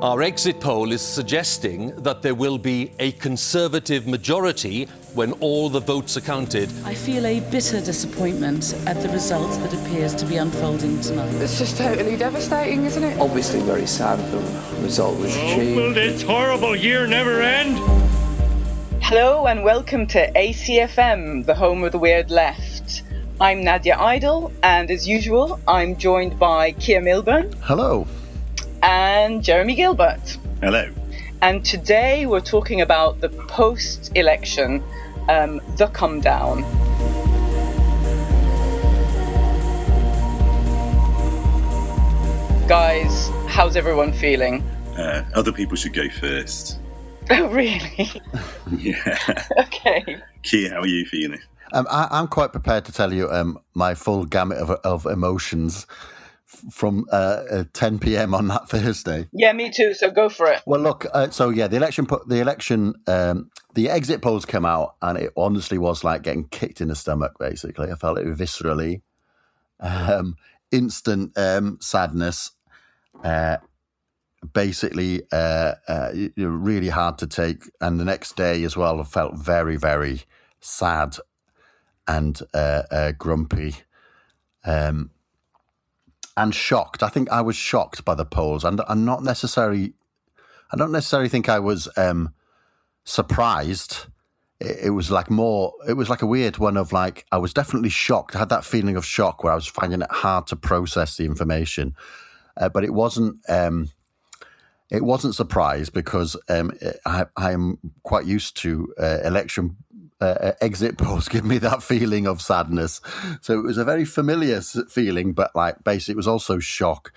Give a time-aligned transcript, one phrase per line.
[0.00, 5.80] Our exit poll is suggesting that there will be a Conservative majority when all the
[5.80, 6.70] votes are counted.
[6.84, 11.34] I feel a bitter disappointment at the result that appears to be unfolding tonight.
[11.42, 13.18] It's just totally devastating, isn't it?
[13.18, 15.76] Obviously, very sad the result was oh, achieved.
[15.76, 17.76] Will this horrible year never end?
[19.02, 23.02] Hello and welcome to ACFM, the home of the weird left.
[23.40, 28.06] I'm Nadia Idle, and as usual, I'm joined by Keir Milburn Hello.
[28.82, 30.38] And Jeremy Gilbert.
[30.60, 30.90] Hello.
[31.42, 34.82] And today we're talking about the post election,
[35.28, 36.62] um, the come down.
[42.68, 44.62] Guys, how's everyone feeling?
[44.96, 46.78] Uh, other people should go first.
[47.30, 48.10] Oh, really?
[48.78, 49.18] Yeah.
[49.58, 50.16] okay.
[50.42, 51.40] Keir, how are you feeling?
[51.74, 55.86] Um, I, I'm quite prepared to tell you um, my full gamut of, of emotions
[55.90, 55.96] f-
[56.70, 58.34] from uh, uh, 10 p.m.
[58.34, 59.28] on that Thursday.
[59.32, 59.94] Yeah, me too.
[59.94, 60.62] So go for it.
[60.66, 61.06] Well, look.
[61.12, 65.32] Uh, so yeah, the election, the election, um, the exit polls came out, and it
[65.36, 67.32] honestly was like getting kicked in the stomach.
[67.38, 69.02] Basically, I felt it viscerally,
[69.80, 70.36] um,
[70.70, 72.52] instant um, sadness.
[73.22, 73.58] Uh,
[74.52, 77.64] basically, uh, uh, really hard to take.
[77.80, 80.22] And the next day as well, I felt very, very
[80.60, 81.16] sad
[82.06, 83.76] and uh, uh, grumpy.
[84.64, 85.10] Um,
[86.38, 87.02] and shocked.
[87.02, 89.92] I think I was shocked by the polls, and I'm not necessarily.
[90.72, 92.32] I don't necessarily think I was um,
[93.04, 94.06] surprised.
[94.60, 95.74] It, it was like more.
[95.86, 98.36] It was like a weird one of like I was definitely shocked.
[98.36, 101.24] I had that feeling of shock where I was finding it hard to process the
[101.24, 101.96] information,
[102.56, 103.38] uh, but it wasn't.
[103.48, 103.90] Um,
[104.90, 106.72] it wasn't surprise because um,
[107.04, 109.76] I, I'm quite used to uh, election
[110.20, 113.00] uh, exit polls give me that feeling of sadness.
[113.40, 117.12] So it was a very familiar feeling, but like basically it was also shock.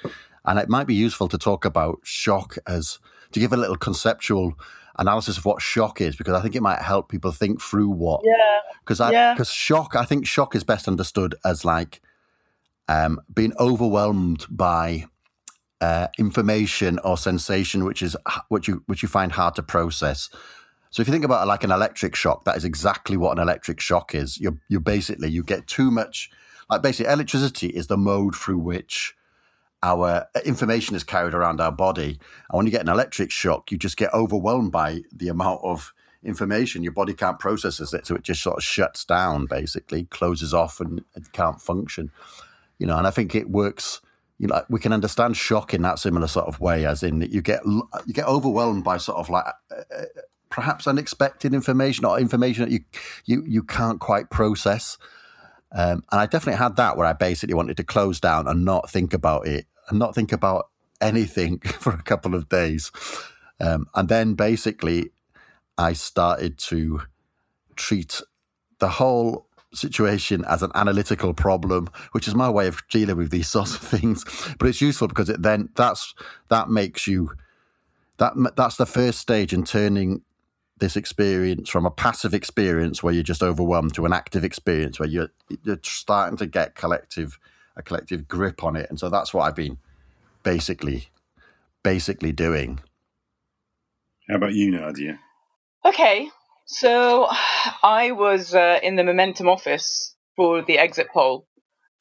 [0.46, 3.00] And it might be useful to talk about shock as
[3.32, 4.54] to give a little conceptual
[4.98, 8.22] analysis of what shock is, because I think it might help people think through what.
[8.24, 8.60] Yeah.
[8.80, 9.34] Because I Yeah.
[9.34, 12.02] because shock, I think shock is best understood as like
[12.88, 15.06] um, being overwhelmed by
[15.80, 18.16] uh, information or sensation which is
[18.50, 20.30] which you which you find hard to process.
[20.92, 23.80] So if you think about like an electric shock, that is exactly what an electric
[23.80, 24.40] shock is.
[24.40, 26.30] You're you basically you get too much
[26.70, 29.14] like basically electricity is the mode through which
[29.84, 32.20] our information is carried around our body.
[32.50, 35.94] And when you get an electric shock, you just get overwhelmed by the amount of
[36.24, 36.84] information.
[36.84, 40.80] Your body can't process it, so it just sort of shuts down, basically, closes off
[40.80, 42.12] and it can't function.
[42.78, 44.02] You know, and I think it works
[44.38, 47.30] you know, we can understand shock in that similar sort of way, as in that
[47.30, 50.04] you get you get overwhelmed by sort of like uh,
[50.52, 52.82] perhaps unexpected information or information that you
[53.26, 54.98] you you can't quite process.
[55.74, 58.90] Um, and I definitely had that where I basically wanted to close down and not
[58.90, 60.68] think about it and not think about
[61.00, 62.92] anything for a couple of days.
[63.60, 65.12] Um, and then basically,
[65.78, 67.02] I started to
[67.76, 68.22] treat
[68.80, 73.50] the whole situation as an analytical problem, which is my way of dealing with these
[73.56, 74.26] sorts of things.
[74.60, 76.14] But it's useful because it then that's
[76.50, 77.32] that makes you
[78.18, 80.22] that that's the first stage in turning
[80.82, 85.08] this experience from a passive experience where you're just overwhelmed to an active experience where
[85.08, 85.30] you're
[85.64, 87.40] you're starting to get collective
[87.78, 88.90] a collective grip on it.
[88.90, 89.78] And so that's what I've been
[90.44, 91.10] basically
[91.84, 92.80] basically doing.
[94.28, 95.20] How about you, Nadia?
[95.86, 96.30] Okay,
[96.66, 97.28] so
[97.84, 101.46] I was uh, in the Momentum office for the exit poll.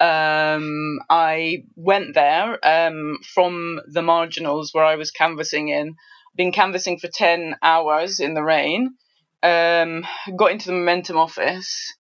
[0.00, 5.96] Um, I went there um, from the marginals where I was canvassing in.
[6.36, 8.94] Been canvassing for ten hours in the rain.
[9.42, 11.94] Um, got into the Momentum office,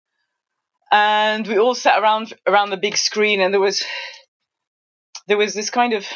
[0.90, 3.84] and we all sat around around the big screen, and there was
[5.28, 6.06] there was this kind of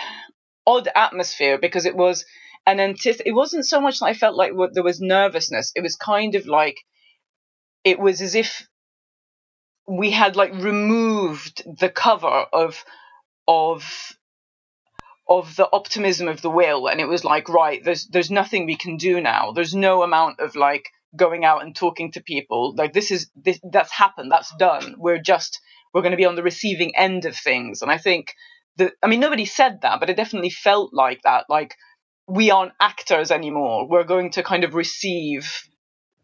[0.66, 2.24] odd atmosphere because it was
[2.66, 5.72] an antith- it wasn't so much that I felt like there was nervousness.
[5.74, 6.78] It was kind of like
[7.84, 8.66] it was as if
[9.86, 12.84] we had like removed the cover of
[13.48, 14.12] of
[15.30, 16.88] of the optimism of the will.
[16.88, 19.52] And it was like right there's there's nothing we can do now.
[19.52, 22.74] There's no amount of like going out and talking to people.
[22.76, 24.30] Like this is this that's happened.
[24.30, 24.96] That's done.
[24.98, 25.60] We're just
[25.94, 27.80] we're going to be on the receiving end of things.
[27.80, 28.34] And i think
[28.76, 31.44] that i mean nobody said that but it definitely felt like that.
[31.48, 31.76] Like
[32.26, 33.88] we aren't actors anymore.
[33.88, 35.62] We're going to kind of receive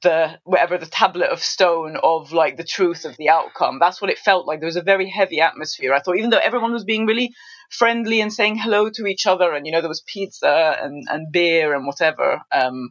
[0.02, 3.78] the whatever the tablet of stone of like the truth of the outcome.
[3.78, 4.60] That's what it felt like.
[4.60, 5.94] There was a very heavy atmosphere.
[5.94, 7.32] I thought even though everyone was being really
[7.70, 11.32] friendly and saying hello to each other, and you know there was pizza and and
[11.32, 12.40] beer and whatever.
[12.52, 12.90] Um,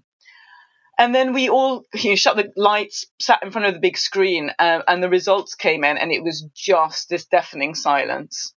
[0.98, 3.98] and then we all you know, shut the lights, sat in front of the big
[3.98, 8.54] screen, uh, and the results came in, and it was just this deafening silence.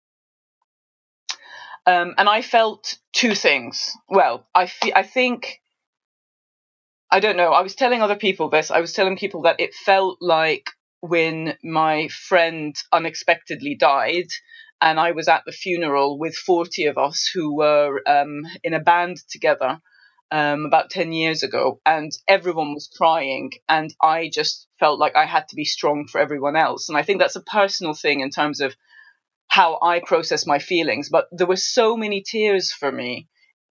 [1.87, 3.97] Um, and I felt two things.
[4.09, 5.61] Well, I, I think,
[7.11, 8.71] I don't know, I was telling other people this.
[8.71, 10.71] I was telling people that it felt like
[11.01, 14.27] when my friend unexpectedly died,
[14.81, 18.81] and I was at the funeral with 40 of us who were um, in a
[18.81, 19.81] band together
[20.33, 25.27] um, about 10 years ago, and everyone was crying, and I just felt like I
[25.27, 26.89] had to be strong for everyone else.
[26.89, 28.75] And I think that's a personal thing in terms of
[29.47, 31.09] how I process my feelings.
[31.09, 33.29] But there were so many tears for me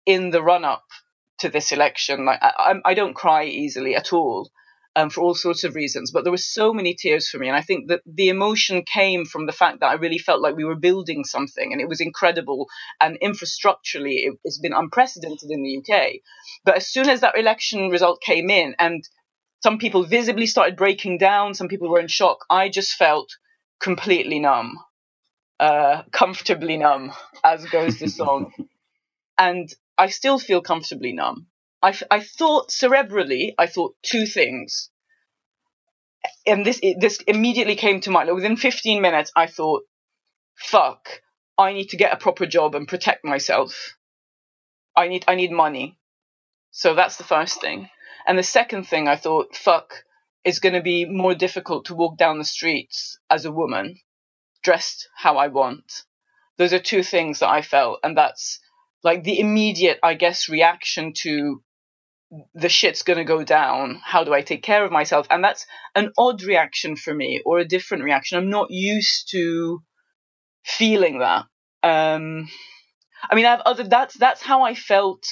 [0.04, 0.84] in the run up
[1.38, 2.24] to this election.
[2.24, 4.50] Like I, I don't cry easily at all.
[4.94, 7.56] Um, for all sorts of reasons, but there were so many tears for me, and
[7.56, 10.66] I think that the emotion came from the fact that I really felt like we
[10.66, 12.66] were building something, and it was incredible,
[13.00, 16.16] and infrastructurally, it, it's been unprecedented in the UK.
[16.66, 19.02] But as soon as that election result came in, and
[19.62, 23.30] some people visibly started breaking down, some people were in shock, I just felt
[23.80, 24.76] completely numb
[25.62, 27.12] uh, comfortably numb,
[27.44, 28.52] as goes the song.
[29.38, 31.46] and I still feel comfortably numb.
[31.80, 34.90] I, I thought cerebrally, I thought two things.
[36.44, 38.34] And this this immediately came to mind.
[38.34, 39.84] Within 15 minutes, I thought,
[40.56, 41.22] fuck,
[41.56, 43.96] I need to get a proper job and protect myself.
[44.96, 46.00] I need I need money.
[46.72, 47.88] So that's the first thing.
[48.26, 50.02] And the second thing I thought, fuck,
[50.42, 54.00] it's going to be more difficult to walk down the streets as a woman
[54.64, 56.02] dressed how I want.
[56.56, 58.58] Those are two things that I felt, and that's
[59.02, 61.62] like the immediate, I guess, reaction to
[62.54, 64.00] the shit's gonna go down.
[64.02, 65.26] How do I take care of myself?
[65.30, 68.38] And that's an odd reaction for me, or a different reaction.
[68.38, 69.82] I'm not used to
[70.64, 71.44] feeling that.
[71.82, 72.48] Um,
[73.30, 75.24] I mean, I've other that's that's how I felt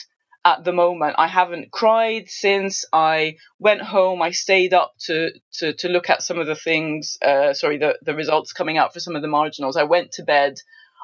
[0.44, 1.16] at the moment.
[1.18, 4.22] I haven't cried since I went home.
[4.22, 7.98] I stayed up to to, to look at some of the things, uh, sorry, the,
[8.02, 9.76] the results coming out for some of the marginals.
[9.76, 10.56] I went to bed.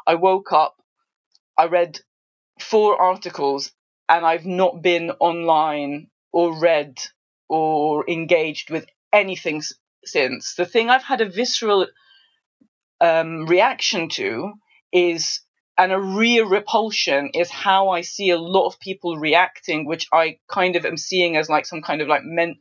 [0.07, 0.77] I woke up.
[1.59, 2.01] I read
[2.59, 3.73] four articles,
[4.09, 6.99] and I've not been online or read
[7.49, 9.63] or engaged with anything
[10.05, 10.55] since.
[10.55, 11.87] The thing I've had a visceral
[13.01, 14.55] um, reaction to
[14.93, 15.41] is
[15.79, 20.39] and a real repulsion is how I see a lot of people reacting, which I
[20.49, 22.61] kind of am seeing as like some kind of like men-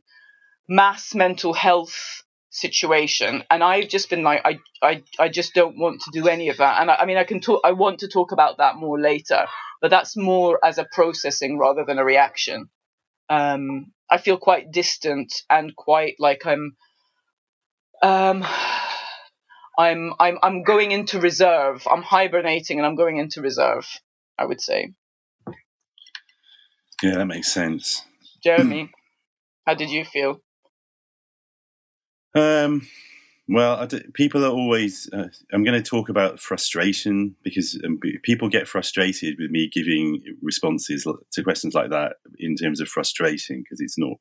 [0.68, 2.22] mass mental health
[2.56, 3.44] situation.
[3.50, 6.56] And I've just been like, I, I, I just don't want to do any of
[6.58, 6.80] that.
[6.80, 9.46] And I, I mean, I can talk, I want to talk about that more later,
[9.80, 12.68] but that's more as a processing rather than a reaction.
[13.28, 16.76] Um, I feel quite distant and quite like I'm,
[18.02, 18.44] um,
[19.78, 21.86] I'm I'm I'm going into reserve.
[21.90, 23.86] I'm hibernating and I'm going into reserve.
[24.38, 24.92] I would say.
[27.02, 28.04] Yeah, that makes sense.
[28.42, 28.90] Jeremy,
[29.66, 30.40] how did you feel?
[32.34, 32.86] Um,
[33.48, 35.08] well, d- people are always.
[35.12, 40.20] Uh, I'm going to talk about frustration because um, people get frustrated with me giving
[40.42, 44.18] responses to questions like that in terms of frustration because it's not.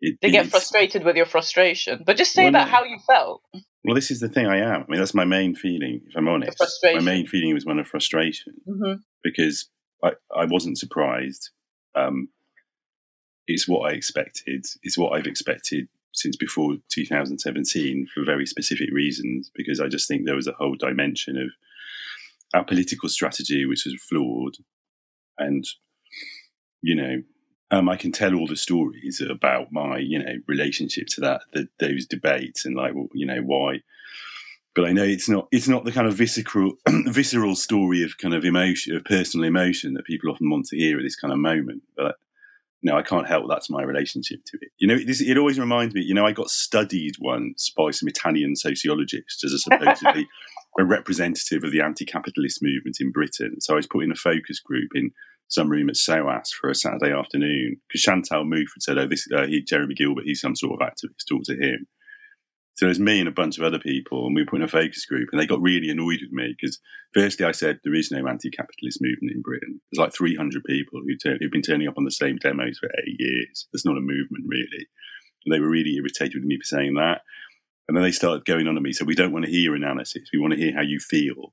[0.00, 3.42] It, They get frustrated with your frustration, but just say Well, about how you felt.
[3.84, 4.46] Well, this is the thing.
[4.46, 4.82] I am.
[4.82, 6.02] I mean, that's my main feeling.
[6.06, 8.94] If I'm honest, my main feeling was one of frustration hmm
[9.24, 9.68] because
[10.04, 11.50] I, I wasn't surprised.
[11.96, 12.28] Um,
[13.48, 14.64] it's what I expected.
[14.82, 15.88] It's what I've expected
[16.20, 19.50] since before 2017 for very specific reasons.
[19.54, 21.50] Because I just think there was a whole dimension of
[22.54, 24.56] our political strategy which was flawed,
[25.38, 25.64] and
[26.82, 27.22] you know,
[27.70, 31.68] um, I can tell all the stories about my you know relationship to that, the,
[31.80, 33.80] those debates, and like you know why
[34.78, 36.74] but I know it's not it's not the kind of visceral
[37.06, 40.96] visceral story of kind of emotion of personal emotion that people often want to hear
[40.98, 41.82] at this kind of moment.
[41.96, 42.14] But
[42.82, 44.70] no, I can't help that's my relationship to it.
[44.78, 46.02] You know, this, it always reminds me.
[46.02, 50.28] You know, I got studied once by some Italian sociologists as a supposedly
[50.78, 53.60] a representative of the anti-capitalist movement in Britain.
[53.60, 55.10] So I was put in a focus group in
[55.48, 59.26] some room at SOAS for a Saturday afternoon because Chantal Mouffe had said, "Oh, this
[59.34, 61.26] uh, he, Jeremy Gilbert, he's some sort of activist.
[61.28, 61.86] Talk to him."
[62.78, 64.62] So it was me and a bunch of other people, and we were put in
[64.62, 66.78] a focus group, and they got really annoyed with me because,
[67.12, 69.80] firstly, I said there is no anti-capitalist movement in Britain.
[69.90, 72.88] There's like 300 people who turn, who've been turning up on the same demos for
[73.04, 73.66] eight years.
[73.72, 74.86] There's not a movement really.
[75.44, 77.22] And they were really irritated with me for saying that.
[77.88, 78.92] And then they started going on to me.
[78.92, 80.28] So we don't want to hear analysis.
[80.32, 81.52] We want to hear how you feel.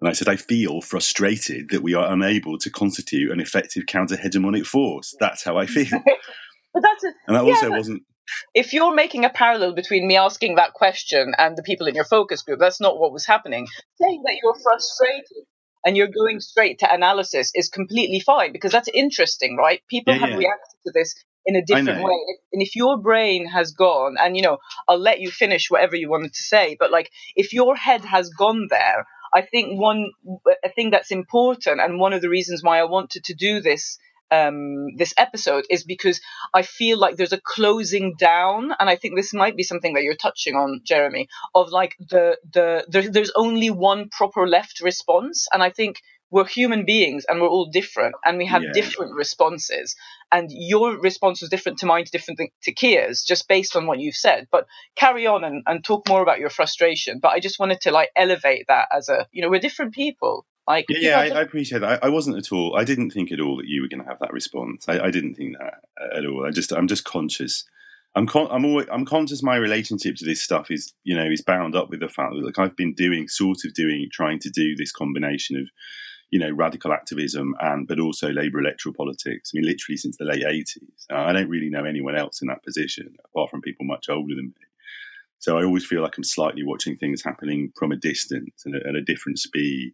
[0.00, 4.16] And I said, I feel frustrated that we are unable to constitute an effective counter
[4.16, 5.12] hegemonic force.
[5.18, 5.88] That's how I feel.
[6.72, 8.02] But that's a, And that Yeah, also but- wasn't
[8.54, 12.04] if you're making a parallel between me asking that question and the people in your
[12.04, 13.66] focus group, that's not what was happening.
[14.00, 15.44] Saying that you're frustrated
[15.84, 19.80] and you're going straight to analysis is completely fine because that's interesting, right?
[19.88, 20.36] People Yeah, have yeah.
[20.36, 21.14] reacted to this
[21.46, 22.18] in a different way.
[22.52, 26.10] And if your brain has gone, and you know, I'll let you finish whatever you
[26.10, 30.10] wanted to say, but like if your head has gone there, I think one
[30.64, 33.98] a thing that's important, and one of the reasons why I wanted to do this
[34.30, 36.20] um, this episode is because
[36.54, 40.02] I feel like there's a closing down, and I think this might be something that
[40.02, 45.46] you're touching on, Jeremy, of like the the there, there's only one proper left response,
[45.52, 48.72] and I think we're human beings and we're all different and we have Yeah.
[48.72, 49.94] different responses
[50.32, 53.86] and your response was different to mine to different th- to Keir's just based on
[53.86, 54.66] what you've said but
[54.96, 58.10] carry on and, and talk more about your frustration but I just wanted to like
[58.16, 61.78] elevate that as a you know we're different people like Yeah, yeah, I, I appreciate
[61.78, 62.02] that.
[62.02, 62.76] I, I wasn't at all.
[62.76, 64.88] I didn't think at all that you were going to have that response.
[64.88, 65.74] I, I didn't think that
[66.16, 66.44] at all.
[66.44, 67.64] I just, I'm just conscious.
[68.16, 69.44] I'm, con- I'm always, I'm conscious.
[69.44, 72.44] My relationship to this stuff is, you know, is bound up with the fact that,
[72.44, 75.68] like, I've been doing, sort of doing, trying to do this combination of,
[76.30, 79.52] you know, radical activism and, but also labour electoral politics.
[79.54, 81.06] I mean, literally since the late '80s.
[81.10, 84.34] Uh, I don't really know anyone else in that position apart from people much older
[84.34, 84.66] than me.
[85.38, 88.94] So I always feel like I'm slightly watching things happening from a distance and at
[88.94, 89.92] a different speed.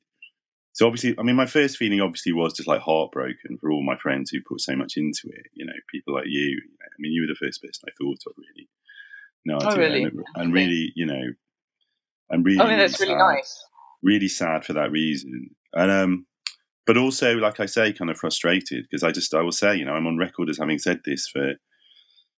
[0.73, 3.97] So obviously, I mean, my first feeling obviously was just like heartbroken for all my
[3.97, 5.47] friends who put so much into it.
[5.53, 6.41] You know, people like you.
[6.41, 8.69] you know, I mean, you were the first person I thought of, really.
[9.45, 10.05] No, Oh, really?
[10.05, 11.25] And, and really, you know,
[12.31, 12.61] I'm really.
[12.61, 13.65] I mean that's really sad nice
[14.03, 15.55] really sad for that reason.
[15.75, 16.27] And um,
[16.87, 19.85] but also, like I say, kind of frustrated because I just I will say, you
[19.85, 21.55] know, I'm on record as having said this for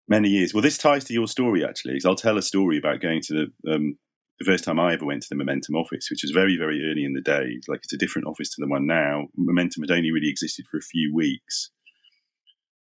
[0.08, 0.54] many years.
[0.54, 3.34] Well, this ties to your story actually, because I'll tell a story about going to
[3.34, 3.98] the um,
[4.40, 7.06] the first time I ever went to the Momentum office, which was very very early
[7.06, 7.66] in the days.
[7.68, 9.28] Like it's a different office to the one now.
[9.38, 11.72] Momentum had only really existed for a few weeks,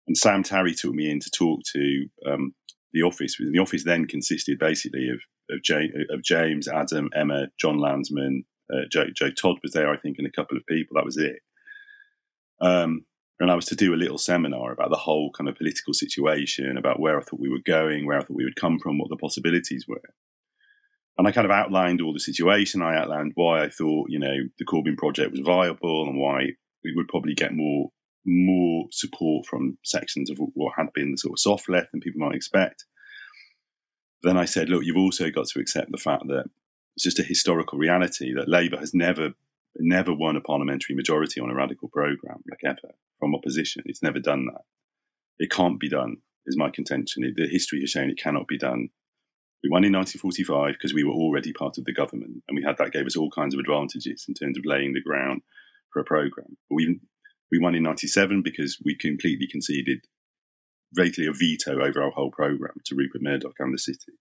[0.06, 2.54] and Sam Tarry took me in to talk to um,
[2.92, 3.36] the office.
[3.38, 8.86] The office then consisted basically of of, James, of James, Adam, Emma, Jon Lansman, uh,
[8.90, 10.94] Joe, Joe Todd was there, I think, and a couple of people.
[10.94, 11.40] That was it.
[12.60, 13.04] Um,
[13.40, 16.76] and I was to do a little seminar about the whole kind of political situation,
[16.78, 19.10] about where I thought we were going, where I thought we would come from, what
[19.10, 20.14] the possibilities were.
[21.18, 22.82] And I kind of outlined all the situation.
[22.82, 26.50] I outlined why I thought, you know, the Corbyn project was viable and why
[26.84, 27.90] we would probably get more
[28.24, 32.20] more support from sections of what had been the sort of soft left than people
[32.20, 32.84] might expect.
[34.22, 36.44] Then I said, look, you've also got to accept the fact that
[36.94, 39.34] it's just a historical reality that Labour has never
[39.78, 43.82] never won a parliamentary majority on a radical programme, like ever, from opposition.
[43.86, 44.62] It's never done that.
[45.38, 47.22] It can't be done, is my contention.
[47.34, 48.88] The history has shown it cannot be done.
[49.62, 52.76] We won in 1945 because we were already part of the government, and we had
[52.78, 55.42] that gave us all kinds of advantages in terms of laying the ground
[55.90, 56.56] for a programme.
[56.68, 57.00] But we
[57.50, 59.98] we won in 97 because we completely conceded
[60.94, 64.12] basically a veto over our whole programme to Rupert Murdoch and the city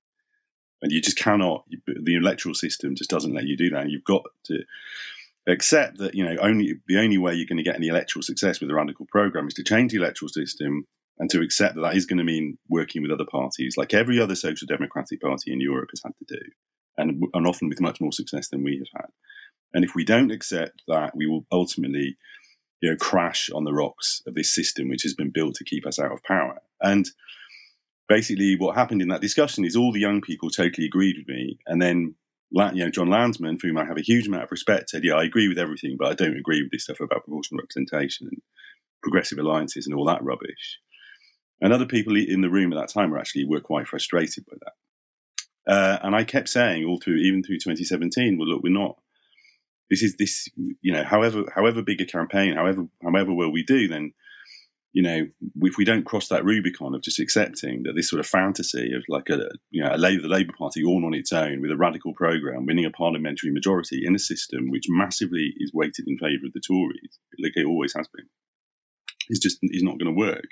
[0.81, 1.65] and you just cannot.
[1.87, 3.89] The electoral system just doesn't let you do that.
[3.89, 4.63] You've got to
[5.47, 8.61] accept that you know only the only way you're going to get any electoral success
[8.61, 10.85] with a radical program is to change the electoral system
[11.17, 14.19] and to accept that that is going to mean working with other parties, like every
[14.19, 16.41] other social democratic party in Europe has had to do,
[16.97, 19.11] and and often with much more success than we have had.
[19.73, 22.17] And if we don't accept that, we will ultimately,
[22.81, 25.85] you know, crash on the rocks of this system which has been built to keep
[25.85, 26.59] us out of power.
[26.81, 27.07] And
[28.11, 31.57] basically what happened in that discussion is all the young people totally agreed with me,
[31.65, 32.15] and then
[32.51, 35.15] you know Jon Lansman, for whom I have a huge amount of respect, said, "Yeah,
[35.15, 38.41] I agree with everything, but I don't agree with this stuff about proportional representation and
[39.01, 40.79] progressive alliances and all that rubbish."
[41.61, 44.57] And other people in the room at that time were actually were quite frustrated by
[44.65, 45.73] that.
[45.73, 48.97] Uh, and I kept saying all through, even through 2017, well, look, we're not.
[49.91, 50.49] This is this,
[50.81, 54.13] you know, however however big a campaign, however however well we do, then
[54.93, 55.25] you know,
[55.61, 59.03] if we don't cross that Rubicon of just accepting that this sort of fantasy of
[59.07, 61.77] like a, you know, a Labour, the Labour Party all on its own with a
[61.77, 66.45] radical programme, winning a parliamentary majority in a system which massively is weighted in favour
[66.45, 68.25] of the Tories, like it always has been,
[69.29, 70.47] is just is not going to work.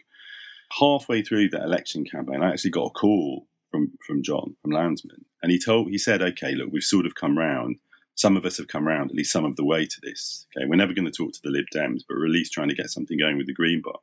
[0.80, 5.26] Halfway through that election campaign, I actually got a call from from John from Lansman,
[5.44, 7.78] and he told he said, "Okay, look, we've sort of come round."
[8.16, 10.46] Some of us have come round at least some of the way to this.
[10.58, 12.68] Okay, we're never going to talk to the Lib Dems, but we're at least trying
[12.68, 14.00] to get something going with the Green Party.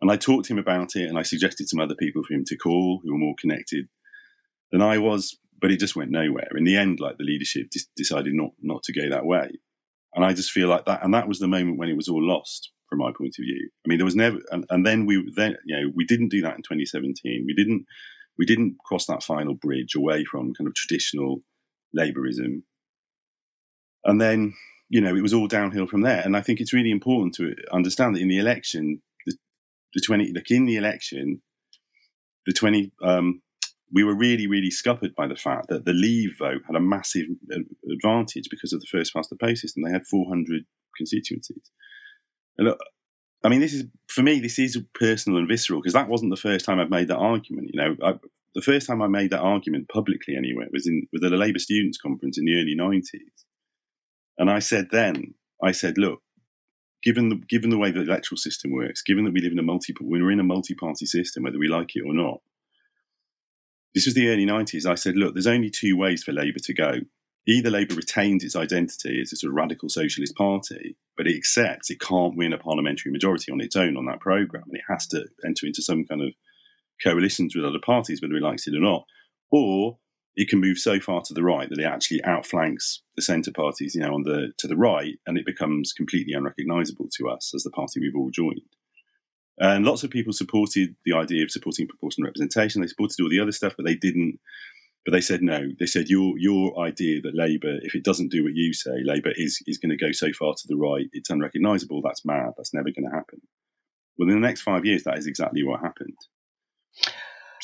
[0.00, 2.44] And I talked to him about it and I suggested some other people for him
[2.46, 3.88] to call who were more connected
[4.70, 6.48] than I was, but it just went nowhere.
[6.56, 9.50] In the end, like the leadership just decided not, not to go that way.
[10.14, 12.22] And I just feel like that, and that was the moment when it was all
[12.22, 13.70] lost from my point of view.
[13.84, 16.42] I mean, there was never, and, and then we, then, you know, we didn't do
[16.42, 17.44] that in 2017.
[17.46, 17.86] We didn't,
[18.38, 21.42] we didn't cross that final bridge away from kind of traditional
[21.96, 22.62] Labourism.
[24.04, 24.54] And then,
[24.88, 26.20] you know, it was all downhill from there.
[26.24, 29.00] And I think it's really important to understand that in the election,
[29.94, 31.40] the, the 20, like in the election,
[32.46, 33.40] the 20, um,
[33.92, 37.26] we were really, really scuppered by the fact that the Leave vote had a massive
[37.90, 39.82] advantage because of the first past the post system.
[39.82, 40.64] They had 400
[40.96, 41.70] constituencies.
[42.58, 42.78] And look,
[43.44, 44.40] I mean, this is for me.
[44.40, 47.70] This is personal and visceral because that wasn't the first time I've made that argument.
[47.72, 48.14] You know, I,
[48.54, 51.58] the first time I made that argument publicly, anyway, was in was at a Labour
[51.58, 53.44] students' conference in the early 90s.
[54.38, 56.20] And I said then, I said, look,
[57.04, 59.62] given the given the way the electoral system works, given that we live in a
[59.62, 62.40] multi we're in a multi-party system, whether we like it or not.
[63.94, 64.86] This was the early 90s.
[64.86, 66.94] I said, look, there's only two ways for Labour to go.
[67.46, 71.90] Either Labour retains its identity as a sort of radical socialist party, but it accepts
[71.90, 75.06] it can't win a parliamentary majority on its own on that programme, and it has
[75.08, 76.30] to enter into some kind of
[77.02, 79.04] coalitions with other parties, whether it likes it or not.
[79.52, 79.98] Or
[80.36, 83.94] it can move so far to the right that it actually outflanks the centre parties,
[83.94, 87.62] you know, on the to the right, and it becomes completely unrecognisable to us as
[87.62, 88.60] the party we've all joined.
[89.58, 92.80] And lots of people supported the idea of supporting proportional representation.
[92.80, 94.40] They supported all the other stuff, but they didn't.
[95.04, 95.68] But they said no.
[95.78, 99.32] They said your your idea that Labour, if it doesn't do what you say, Labour
[99.36, 102.00] is is going to go so far to the right, it's unrecognisable.
[102.02, 102.54] That's mad.
[102.56, 103.42] That's never going to happen.
[104.16, 106.16] Well, in the next five years, that is exactly what happened.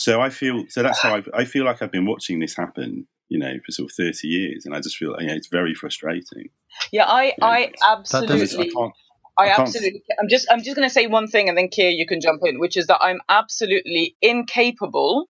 [0.00, 2.56] So I feel so that's how uh, I, I feel like I've been watching this
[2.56, 5.48] happen, you know, for sort of thirty years, and I just feel you know, it's
[5.48, 6.48] very frustrating.
[6.90, 8.70] Yeah, I I absolutely.
[8.70, 8.92] I can't.
[9.36, 10.02] I I can't- absolutely.
[10.18, 10.46] I'm just.
[10.50, 12.78] I'm just going to say one thing, and then Keir, you can jump in, which
[12.78, 15.28] is that I'm absolutely incapable,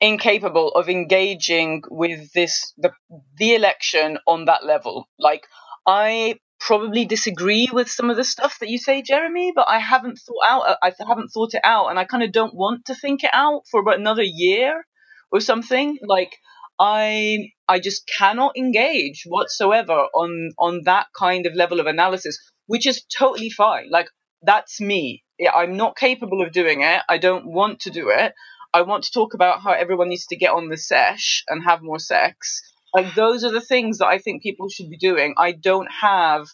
[0.00, 2.90] incapable of engaging with this the
[3.38, 5.06] the election on that level.
[5.16, 5.46] Like
[5.86, 10.18] I probably disagree with some of the stuff that you say, Jeremy, but I haven't
[10.18, 10.62] thought out.
[10.68, 13.30] Uh, I haven't thought it out, and I kind of don't want to think it
[13.32, 14.84] out for about another year
[15.32, 15.98] or something.
[16.06, 16.36] Like
[16.78, 22.86] I I just cannot engage whatsoever on on that kind of level of analysis, which
[22.86, 23.90] is totally fine.
[23.90, 24.08] Like
[24.42, 25.24] that's me.
[25.54, 27.02] I'm not capable of doing it.
[27.08, 28.34] I don't want to do it.
[28.72, 31.82] I want to talk about how everyone needs to get on the sesh and have
[31.82, 32.62] more sex.
[32.94, 35.34] Like those are the things that I think people should be doing.
[35.38, 36.46] I don't have.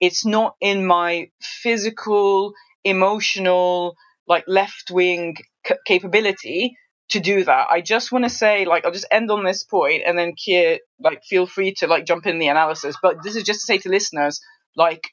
[0.00, 2.52] It's not in my physical,
[2.84, 6.76] emotional, like left wing c- capability
[7.10, 7.68] to do that.
[7.70, 10.78] I just want to say, like, I'll just end on this point, and then Keir,
[11.00, 12.96] like, feel free to like jump in the analysis.
[13.00, 14.40] But this is just to say to listeners,
[14.76, 15.08] like,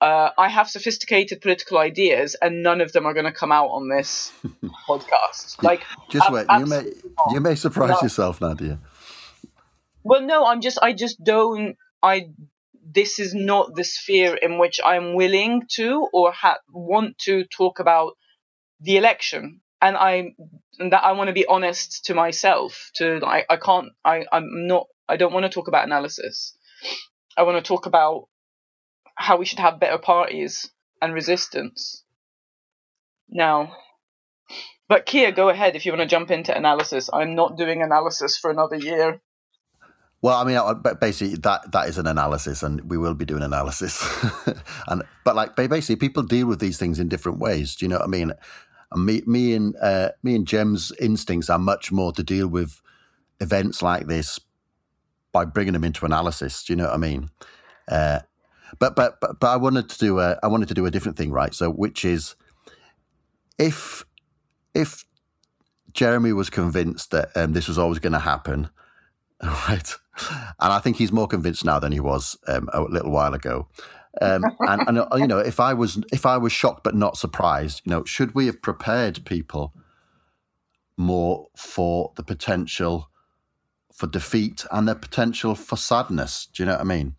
[0.00, 3.68] uh, I have sophisticated political ideas, and none of them are going to come out
[3.68, 4.30] on this
[4.88, 5.62] podcast.
[5.62, 6.46] Like, Just ab- wait.
[6.58, 7.32] You may not.
[7.32, 8.02] you may surprise No.
[8.02, 8.78] yourself, Nadia.
[10.04, 12.30] Well, no, I'm just, I just don't, I,
[12.84, 17.78] this is not the sphere in which I'm willing to or ha- want to talk
[17.78, 18.14] about
[18.80, 19.60] the election.
[19.80, 20.34] And I,
[20.78, 22.90] and that I want to be honest to myself.
[22.96, 26.56] To I, I can't, I, I'm not, I don't want to talk about analysis.
[27.36, 28.28] I want to talk about
[29.16, 30.70] how we should have better parties
[31.02, 32.04] and resistance.
[33.28, 33.76] Now,
[34.88, 37.10] but Keir, go ahead if you want to jump into analysis.
[37.12, 39.20] I'm not doing analysis for another year.
[40.22, 44.06] Well, I mean, basically, that that is an analysis, and we will be doing analysis.
[44.86, 47.74] and but like basically, people deal with these things in different ways.
[47.74, 48.32] Do you know what I mean?
[48.94, 52.80] Me, me and uh, me and Jem's instincts are much more to deal with
[53.40, 54.38] events like this
[55.32, 56.62] by bringing them into analysis.
[56.62, 57.30] Do you know what I mean?
[57.88, 58.20] Uh,
[58.78, 61.18] but but but but I wanted to do a I wanted to do a different
[61.18, 61.52] thing, right?
[61.52, 62.36] So, which is
[63.58, 64.04] if
[64.72, 65.04] if
[65.92, 68.70] Jeremy was convinced that um, this was always going to happen,
[69.68, 69.94] right?
[70.60, 73.68] And I think he's more convinced now than he was um, a little while ago.
[74.20, 77.16] Um, and, and uh, you know, if I was if I was shocked but not
[77.16, 79.74] surprised, you know, should we have prepared people
[80.96, 83.08] more for the potential
[83.92, 86.46] for defeat and the potential for sadness?
[86.52, 87.16] Do you know what I mean?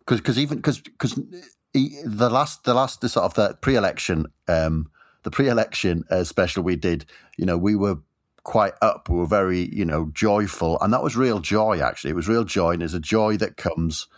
[0.00, 1.18] Because because even because because
[1.72, 4.90] the last the last the sort of the pre-election um,
[5.22, 7.06] the pre-election uh, special we did,
[7.38, 7.98] you know, we were
[8.44, 9.08] quite up.
[9.08, 11.80] We were very, you know, joyful, and that was real joy.
[11.80, 14.08] Actually, it was real joy, and it's a joy that comes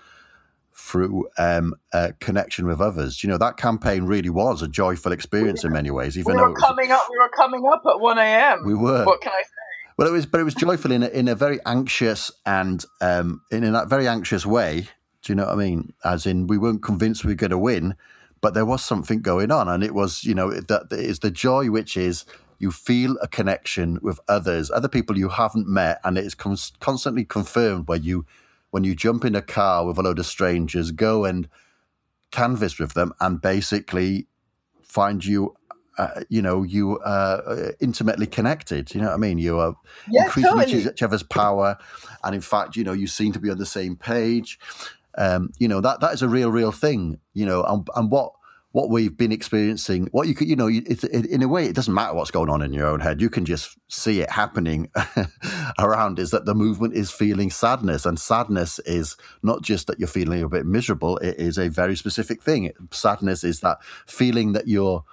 [0.77, 3.23] through um, a connection with others.
[3.23, 6.19] You know, that campaign really was a joyful experience in many ways.
[6.19, 7.07] Even we though were was, coming up.
[7.11, 8.65] We were coming up at one a.m.
[8.67, 9.49] we were, What can I say?
[9.97, 13.43] well, it was, but it was joyful in a, in a very anxious and um,
[13.51, 14.89] in a very anxious way.
[15.23, 15.95] Do you know what I mean?
[16.05, 17.95] As in, we weren't convinced we were going to win,
[18.43, 21.71] but there was something going on, and it was, you know, that is the joy
[21.71, 22.27] which is
[22.65, 26.73] you feel a connection with others, other people you haven't met, and it is cons-
[26.81, 28.25] constantly confirmed when you
[28.71, 31.49] when you jump in a car with a load of strangers, go and
[32.31, 34.27] canvas with them, and basically
[34.83, 35.55] find you.
[35.97, 38.93] Uh, you know, you are uh, intimately connected.
[38.93, 39.39] You know what I mean?
[39.39, 39.77] You are
[40.11, 40.85] Yeah, increasing totally.
[40.91, 41.77] each other's power,
[42.25, 44.59] and in fact, you know, you seem to be on the same page.
[45.17, 47.21] Um, you know that that is a real, real thing.
[47.35, 48.33] You know, and, and what
[48.75, 51.77] what we've been experiencing, what you could, you know, it, it, in a way, it
[51.77, 53.21] doesn't matter what's going on in your own head.
[53.21, 54.91] You can just see it happening
[55.79, 56.19] around.
[56.19, 60.43] Is that the movement is feeling sadness, and sadness is not just that you're feeling
[60.43, 61.19] a bit miserable.
[61.19, 62.73] It is a very specific thing.
[62.91, 65.05] Sadness is that feeling that you're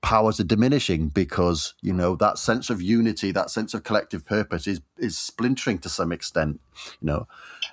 [0.00, 4.68] powers are diminishing because you know that sense of unity, that sense of collective purpose
[4.68, 6.60] is is splintering to some extent.
[7.00, 7.26] You know,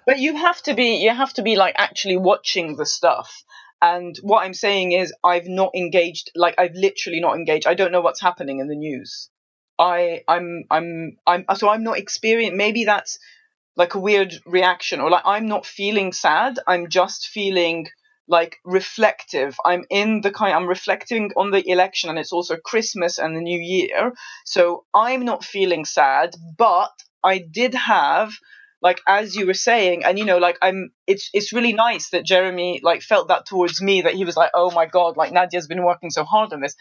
[0.07, 3.43] But you have to be you have to be like actually watching the stuff.
[3.83, 7.67] And what I'm saying is I've not engaged like I've literally not engaged.
[7.67, 9.29] I don't know what's happening in the news.
[9.77, 13.19] I I'm I'm I'm so I'm not experiencing maybe that's
[13.75, 16.59] like a weird reaction or like I'm not feeling sad.
[16.65, 17.87] I'm just feeling
[18.29, 19.57] like reflective.
[19.65, 23.41] I'm in the kind I'm reflecting on the election and it's also Christmas and the
[23.41, 24.13] new year.
[24.45, 28.31] So I'm not feeling sad, but I did have
[28.83, 32.25] like as you were saying and you know like i'm it's it's really nice that
[32.25, 35.67] jeremy like felt that towards me that he was like oh my god like nadia's
[35.67, 36.75] been working so hard on this.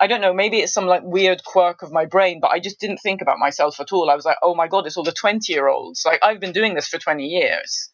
[0.00, 2.80] I don't know maybe it's some like weird quirk of my brain but i just
[2.80, 4.10] didn't think about myself at all.
[4.10, 6.52] I was like oh my god it's all the 20 year olds like i've been
[6.52, 7.90] doing this for 20 years.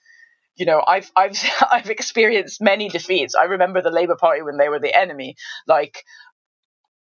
[0.56, 1.38] You know i've i've
[1.72, 3.34] i've experienced many defeats.
[3.34, 5.36] I remember the labour party when they were the enemy.
[5.66, 6.02] Like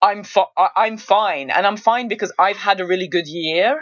[0.01, 3.81] i'm fi- i'm fine and i'm fine because i've had a really good year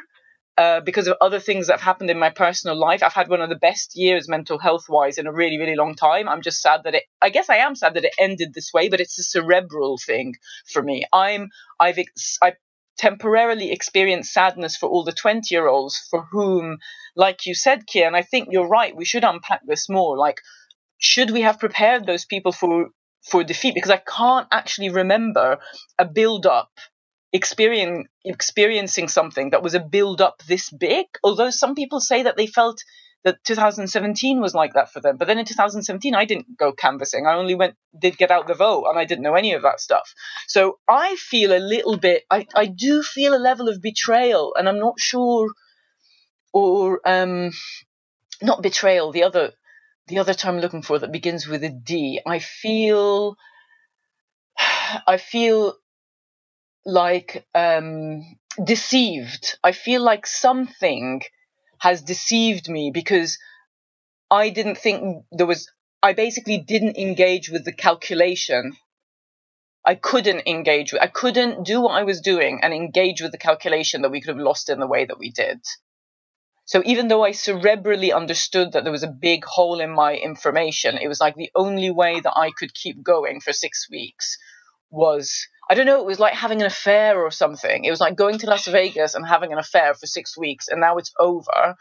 [0.58, 3.04] uh, because of other things that have happened in my personal life.
[3.04, 5.96] I've had one of the best years mental health wise in a really, really long
[5.96, 6.30] time.
[6.30, 8.88] I'm just sad that it, I guess I am sad that it ended this way,
[8.90, 10.36] but it's a cerebral thing
[10.72, 11.06] for me.
[11.12, 12.56] I'm, I've, ex- I've
[12.98, 16.78] temporarily experienced sadness for all the 20 year olds for whom,
[17.16, 20.18] like you said, Keir, and I think you're right, we should unpack this more.
[20.18, 20.40] Like,
[21.00, 22.90] should we have prepared those people for,
[23.24, 23.76] for defeat?
[23.76, 25.60] Because I can't actually remember
[26.00, 26.72] a build up
[27.34, 31.06] experience, experiencing something that was a build up this big.
[31.24, 32.82] Although some people say that they felt
[33.26, 35.18] that 2017 was like that for them.
[35.18, 37.26] But then in 2017, I didn't go canvassing.
[37.26, 39.82] I only went, did get out the vote, and I didn't know any of that
[39.82, 40.14] stuff.
[40.48, 44.70] So I feel a little bit, I, I do feel a level of betrayal, and
[44.70, 45.50] I'm not sure,
[46.54, 47.50] or um,
[48.44, 49.54] not betrayal, the other,
[50.08, 52.22] the other term I'm looking for that begins with a D.
[52.28, 53.38] I feel,
[55.08, 55.74] I feel
[56.86, 59.58] like um, deceived.
[59.64, 61.22] I feel like something
[61.80, 63.38] has deceived me because
[64.30, 65.72] I didn't think there was.
[66.02, 68.74] I basically didn't engage with the calculation.
[69.84, 71.02] I couldn't engage with.
[71.02, 74.36] I couldn't do what I was doing and engage with the calculation that we could
[74.36, 75.60] have lost in the way that we did.
[76.66, 80.98] So even though I cerebrally understood that there was a big hole in my information,
[80.98, 84.38] it was like the only way that I could keep going for six weeks
[84.90, 87.86] was I don't know, it was like having an affair or something.
[87.86, 90.80] It was like going to Las Vegas and having an affair for six weeks, and
[90.80, 91.76] now it's over,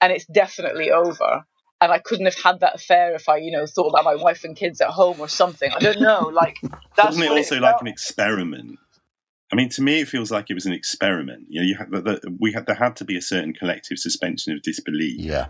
[0.00, 1.44] and it's definitely over.
[1.78, 4.44] And I couldn't have had that affair if I, you know, thought about my wife
[4.44, 5.70] and kids at home or something.
[5.70, 6.30] I don't know.
[6.32, 6.56] Like
[6.96, 8.78] that's Wasn't it also it like an experiment?
[9.52, 11.46] I mean, to me, it feels like it was an experiment.
[11.48, 13.98] You know, you had, the, the, we had there had to be a certain collective
[13.98, 15.46] suspension of disbelief yeah,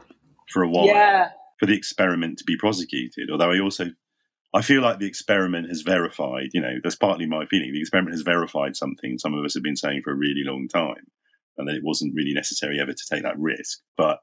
[0.51, 3.31] for a while yeah, for the experiment to be prosecuted.
[3.31, 3.87] Although I also
[4.55, 6.49] I feel like the experiment has verified.
[6.53, 7.73] You know, that's partly my feeling.
[7.73, 10.69] The experiment has verified something some of us have been saying for a really long
[10.69, 11.07] time,
[11.59, 13.81] and that it wasn't really necessary ever to take that risk.
[13.97, 14.21] But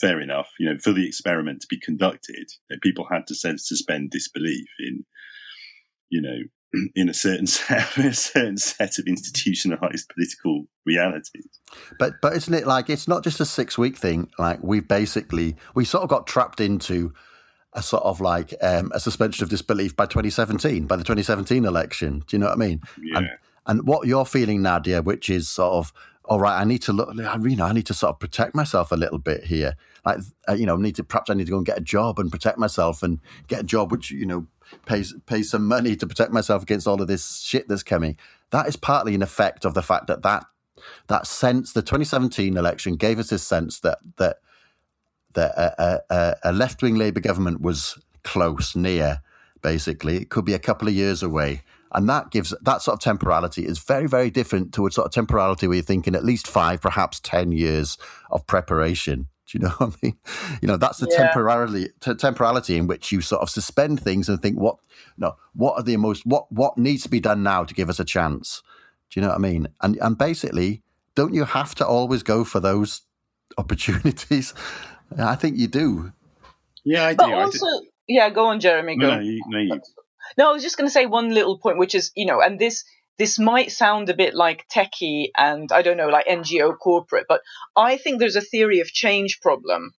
[0.00, 0.50] fair enough.
[0.58, 2.50] You know, for the experiment to be conducted,
[2.82, 5.04] people had to suspend disbelief in,
[6.10, 6.38] you know,
[6.94, 11.48] in a certain set, a certain set of institutionalized political realities.
[11.98, 14.30] but but isn't it like it's not just a six week thing?
[14.38, 17.12] Like we've basically we sort of got trapped into
[17.74, 22.22] a sort of like um, a suspension of disbelief by 2017, by the 2017 election.
[22.26, 22.80] Do you know what I mean?
[23.02, 23.18] Yeah.
[23.18, 23.30] And,
[23.66, 25.92] and what you're feeling, Nadia, which is sort of,
[26.24, 28.54] all right, I need to look, I you know, I need to sort of protect
[28.54, 29.76] myself a little bit here.
[30.04, 32.18] Like, uh, you know, need to perhaps I need to go and get a job
[32.18, 34.46] and protect myself and get a job which you know
[34.86, 38.16] pays pays some money to protect myself against all of this shit that's coming.
[38.50, 40.44] That is partly an effect of the fact that that
[41.08, 44.38] that sense, the 2017 election gave us this sense that that
[45.34, 49.20] that a, a, a left wing Labour government was close, near,
[49.62, 50.16] basically.
[50.16, 51.62] It could be a couple of years away.
[51.94, 55.12] And that gives that sort of temporality is very, very different to a sort of
[55.12, 57.98] temporality where you're thinking at least five, perhaps 10 years
[58.30, 59.26] of preparation.
[59.46, 60.16] Do you know what I mean?
[60.62, 61.24] You know, that's the Yeah.
[61.24, 64.76] temporarily t- temporality in which you sort of suspend things and think, what
[65.18, 68.00] no, what are the most what what needs to be done now to give us
[68.00, 68.62] a chance?
[69.10, 69.68] Do you know what I mean?
[69.82, 70.80] And and basically,
[71.14, 73.02] don't you have to always go for those
[73.58, 74.54] opportunities?
[75.18, 76.12] I think you do.
[76.84, 77.16] Yeah, I do.
[77.18, 77.34] but I do.
[77.34, 77.66] also,
[78.08, 78.96] yeah, go on, Jeremy.
[78.96, 79.08] Go.
[79.08, 79.80] No, no, you, no, you,
[80.36, 82.58] No, I was just going to say one little point, which is, you know, and
[82.58, 82.84] this
[83.18, 87.42] this might sound a bit like techie and I don't know, like NGO corporate, but
[87.76, 89.92] I think there's a theory of change problem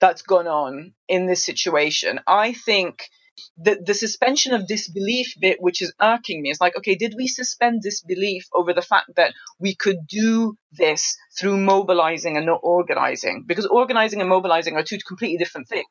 [0.00, 2.20] that's gone on in this situation.
[2.26, 3.08] I think
[3.56, 7.26] the the suspension of disbelief bit, which is irking me, is like, okay, did we
[7.26, 13.44] suspend disbelief over the fact that we could do this through mobilizing and not organizing?
[13.46, 15.86] Because organizing and mobilizing are two completely different things.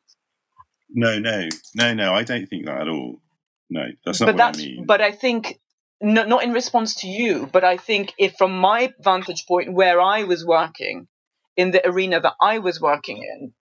[0.89, 2.13] no, no, no, no.
[2.13, 3.21] I don't think that at all.
[3.69, 4.85] No, that's not but what that's I mean.
[4.85, 5.59] but I think
[6.01, 9.99] no, not in response to you, but I think if from my vantage point where
[9.99, 11.07] I was working
[11.55, 13.53] in the arena that I was working in,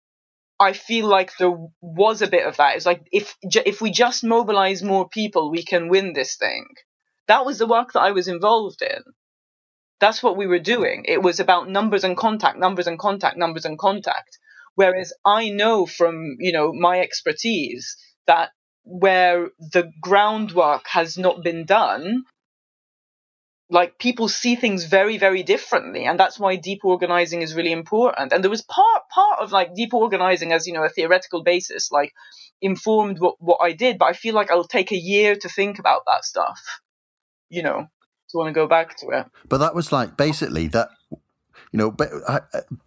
[0.60, 2.76] I feel like there was a bit of that.
[2.76, 6.66] It's like if if we just mobilize more people, we can win this thing.
[7.26, 9.02] That was the work that I was involved in.
[10.00, 11.04] That's what we were doing.
[11.06, 14.38] It was about numbers and contact, numbers and contact, numbers and contact.
[14.76, 18.50] Whereas I know from you know my expertise that
[18.84, 22.24] where the groundwork has not been done,
[23.70, 28.32] like people see things very very differently and that's why deep organizing is really important.
[28.32, 31.90] And there was part part of like deep organizing as you know a theoretical basis
[31.90, 32.12] like
[32.62, 35.78] informed what what i did but i feel like i'll take a year to think
[35.78, 36.80] about that stuff
[37.50, 37.86] you know
[38.34, 39.26] to want to go back to it.
[39.48, 42.40] But that was like basically that you know but I,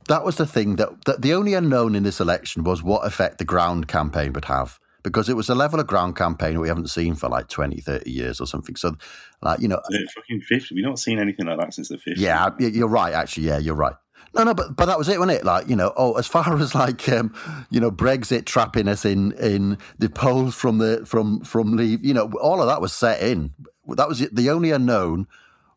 [0.07, 3.37] that was the thing that, that the only unknown in this election was what effect
[3.37, 6.89] the ground campaign would have because it was a level of ground campaign we haven't
[6.89, 8.75] seen for like 20, 30 years or something.
[8.75, 8.95] So,
[9.41, 9.81] like, you know.
[10.13, 10.75] fucking 50.
[10.75, 12.17] We've not seen anything like that since the 50s.
[12.17, 13.47] Yeah, you're right, actually.
[13.47, 13.95] Yeah, you're right.
[14.33, 15.45] No, no, but but that was it, wasn't it?
[15.45, 17.33] Like you know, oh, as far as like um,
[17.69, 22.13] you know, Brexit trapping us in in the polls from the from from leave, you
[22.13, 23.53] know, all of that was set in.
[23.87, 25.27] That was the only unknown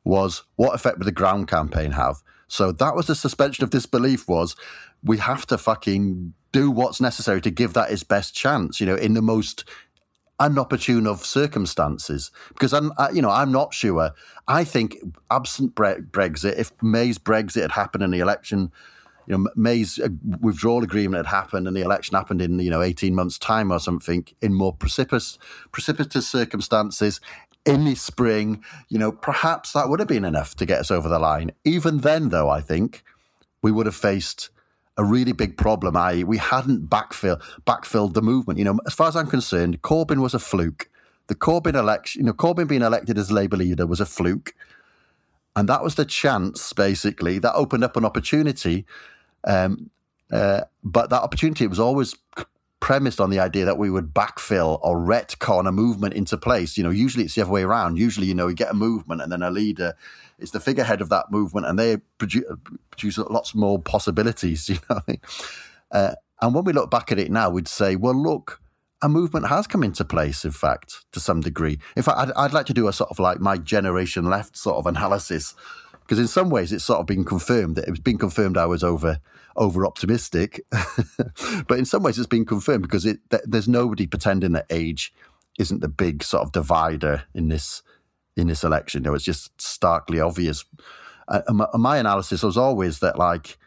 [0.05, 2.17] was what effect would the ground campaign have.
[2.49, 4.29] So that was the suspension of disbelief.
[4.29, 4.57] Was
[5.03, 8.97] we have to fucking do what's necessary to give that its best chance, you know,
[8.97, 9.65] in the most
[10.41, 12.31] inopportune of circumstances.
[12.49, 14.13] Because I'm, I, you know, I'm not sure.
[14.49, 14.97] I think
[15.31, 18.73] absent Bre- Brexit, if May's Brexit had happened in the election,
[19.27, 20.09] you know, May's uh,
[20.41, 23.79] withdrawal agreement had happened and the election happened in, you know, 18 months' time or
[23.79, 25.39] something in more precipitous,
[25.73, 27.21] precipitous circumstances
[27.67, 31.09] in the spring, you know, perhaps that would have been enough to get us over
[31.09, 31.53] the line.
[31.65, 33.05] Even then, though, I think
[33.63, 34.49] we would have faced
[34.97, 38.59] a really big problem, i.e., we hadn't backfill, backfilled the movement.
[38.59, 40.89] You know, as far as I'm concerned, Corbyn was a fluke.
[41.29, 44.55] The Corbyn election, you know, Corbyn being elected as Labour leader was a fluke.
[45.57, 48.85] And that was the chance, basically, that opened up an opportunity.
[49.45, 49.91] Um,
[50.31, 52.15] uh, but that opportunity was always
[52.81, 56.77] premised on the idea that we would backfill or retcon a movement into place.
[56.77, 57.99] You know, usually it's the other way around.
[57.99, 59.95] Usually, you know, we get a movement and then a leader
[60.39, 62.45] is the figurehead of that movement, and they produce,
[62.91, 64.69] produce lots more possibilities.
[64.71, 65.01] You know,
[65.93, 68.61] uh, and when we look back at it now, we'd say, well, look,
[69.03, 70.45] a movement has come into place.
[70.45, 71.79] In fact, to some degree.
[71.97, 74.77] In fact, I'd, I'd like to do a sort of like my generation left sort
[74.77, 75.55] of analysis
[76.01, 78.83] because in some ways it's sort of been confirmed that it's been confirmed I was
[78.83, 79.21] over
[79.61, 80.65] over optimistic,
[81.69, 85.13] but in some ways it's been confirmed because it, there's nobody pretending that age
[85.59, 87.83] isn't the big sort of divider in this
[88.37, 89.05] in this election.
[89.05, 90.65] You know, it's just starkly obvious.
[91.29, 93.59] Uh, my, my, analysis was always that, like,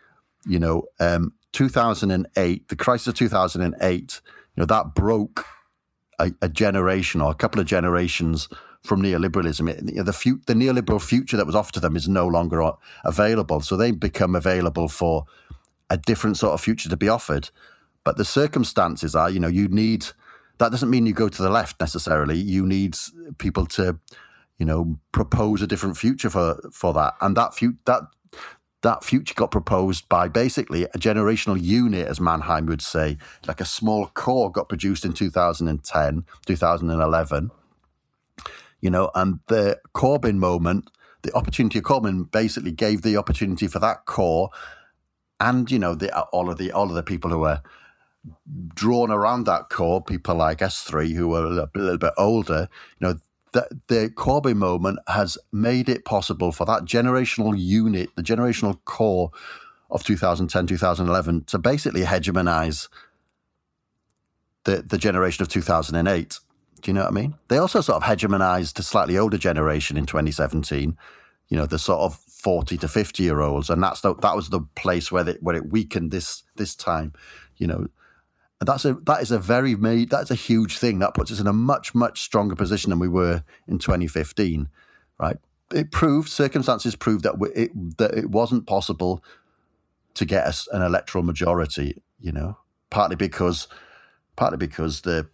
[0.47, 4.21] you know, um, 2008, the crisis of 2008,
[4.55, 5.45] you know, that broke
[6.19, 8.49] a, a generation or a couple of generations
[8.81, 9.69] from neoliberalism.
[9.69, 12.27] It, you know, the, fu- the neoliberal future that was offered to them is no
[12.27, 12.71] longer
[13.05, 13.61] available.
[13.61, 15.25] So they become available for
[15.89, 17.49] a different sort of future to be offered.
[18.03, 20.07] But the circumstances are, you know, you need
[20.59, 22.37] that doesn't mean you go to the left necessarily.
[22.37, 22.95] You need
[23.37, 23.99] people to
[24.57, 27.15] you know, propose a different future for for that.
[27.21, 28.03] And that fu- that
[28.81, 33.17] that future got proposed by basically a generational unit, as Mannheim would say,
[33.47, 37.51] like a small core got produced in 2010, 2011.
[38.81, 40.89] You know, and the Corbyn moment,
[41.21, 44.49] the opportunity of Corbyn basically gave the opportunity for that core
[45.39, 47.61] and, you know, the uh, all of the all of the people who were
[48.73, 52.69] drawn around that core, people like S3 who were a little, bit older,
[52.99, 53.19] you know,
[53.51, 59.31] that the Corbyn moment has made it possible for that generational unit, the generational core
[59.89, 62.87] of 2010, 2011, to basically hegemonize
[64.63, 66.39] the, the generation of 2008.
[66.81, 67.35] Do you know what I mean?
[67.47, 70.97] They also sort of hegemonized a slightly older generation in 2017,
[71.49, 73.69] you know, the sort of 40 to 50 year olds.
[73.69, 77.13] And that's the, that was the place where, they, where it weakened this, this time,
[77.57, 77.87] you know.
[78.59, 79.73] That's a that is a very
[80.05, 80.99] that's a huge thing.
[80.99, 84.69] That puts us in a much much stronger position than we were in 2015,
[85.19, 85.35] right?
[85.73, 89.21] It proved circumstances proved that it that it wasn't possible
[90.13, 92.01] to get us an electoral majority.
[92.21, 92.57] You know,
[92.89, 93.67] partly because
[94.37, 95.27] partly because the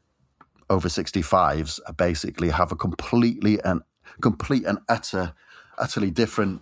[0.70, 3.82] over 65s basically have a completely and
[4.22, 5.34] complete and utter
[5.78, 6.62] utterly different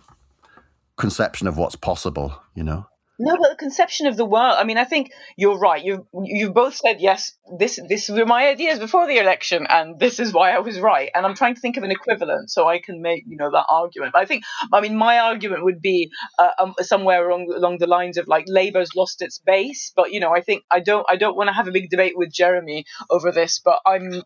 [0.98, 2.42] conception of what's possible.
[2.54, 2.86] You know.
[3.20, 4.54] No, but the conception of the world.
[4.58, 5.84] I mean, I think you're right.
[5.84, 7.32] You you both said yes.
[7.58, 11.10] This this were my ideas before the election, and this is why I was right.
[11.12, 13.66] And I'm trying to think of an equivalent so I can make you know that
[13.68, 14.12] argument.
[14.12, 17.88] But I think, I mean, my argument would be uh, um, somewhere along along the
[17.88, 19.92] lines of like Labour's lost its base.
[19.96, 22.16] But you know, I think I don't I don't want to have a big debate
[22.16, 23.58] with Jeremy over this.
[23.58, 24.22] But I'm,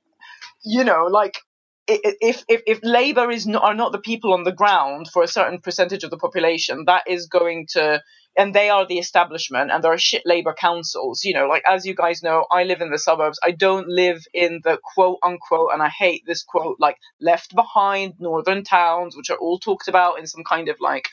[0.65, 1.39] you know, like
[1.88, 5.29] if if, if Labour is not, are not the people on the ground for a
[5.29, 8.03] certain percentage of the population, that is going to
[8.37, 11.85] and they are the establishment and there are shit labor councils you know like as
[11.85, 13.38] you guys know i live in the suburbs.
[13.45, 18.14] I don't live in the quote unquote and i hate this quote like left behind
[18.18, 21.09] northern towns which are all talked about in some kind of like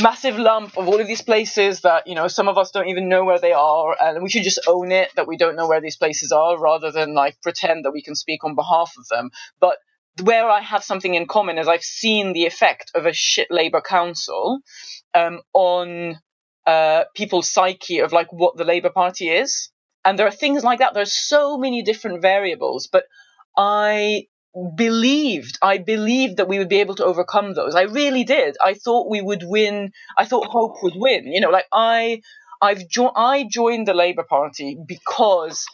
[0.00, 3.08] massive lump of all of these places that you know some of us don't even
[3.08, 5.80] know where they are and we should just own it that we don't know where
[5.80, 9.30] these places are rather than like pretend that we can speak on behalf of them
[9.60, 9.76] but
[10.22, 13.80] where i have something in common is i've seen the effect of a shit labor
[13.80, 14.60] council
[15.14, 16.18] um, on
[16.68, 19.70] uh, people's psyche of like what the Labour Party is.
[20.04, 20.92] And there are things like that.
[20.92, 23.04] There's so many different variables, but
[23.56, 24.26] I
[24.76, 27.74] believed i believed that we would be able to overcome those.
[27.74, 28.56] I really did.
[28.62, 29.92] I thought we would win.
[30.16, 31.26] I thought hope would win.
[31.32, 32.20] You know like i
[32.62, 35.64] i've jo- i joined the labour party because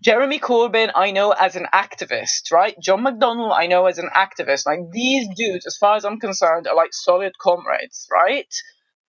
[0.00, 2.74] jeremy corbyn i know as an activist right?
[2.80, 4.66] John mcdonnell i know as an activist.
[4.66, 8.52] Like these dudes as far as i'm concerned are like solid comrades right?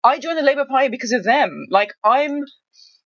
[0.04, 1.66] I joined the Labour Party because of them.
[1.70, 2.44] Like I'm,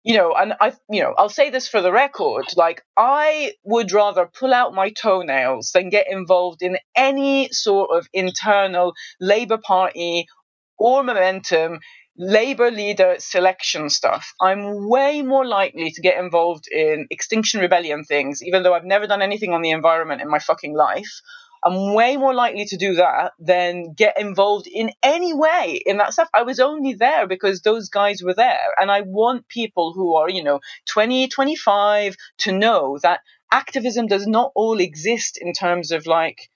[0.05, 2.47] you know, and I, you know, I'll say this for the record.
[2.57, 8.07] Like I would rather pull out my toenails than get involved in any sort of
[8.13, 10.27] internal Labour Party
[10.79, 11.79] or momentum
[12.17, 14.35] labor leader selection stuff.
[14.41, 19.07] I'm way more likely to get involved in Extinction Rebellion things, even though I've never
[19.07, 21.21] done anything on the environment in my fucking life.
[21.65, 26.13] I'm way more likely to do that than get involved in any way in that
[26.13, 26.29] stuff.
[26.35, 28.75] I was only there because those guys were there.
[28.79, 33.21] And I want people who are, you know, 20, 25 to know that
[33.53, 36.49] activism does not all exist in terms of like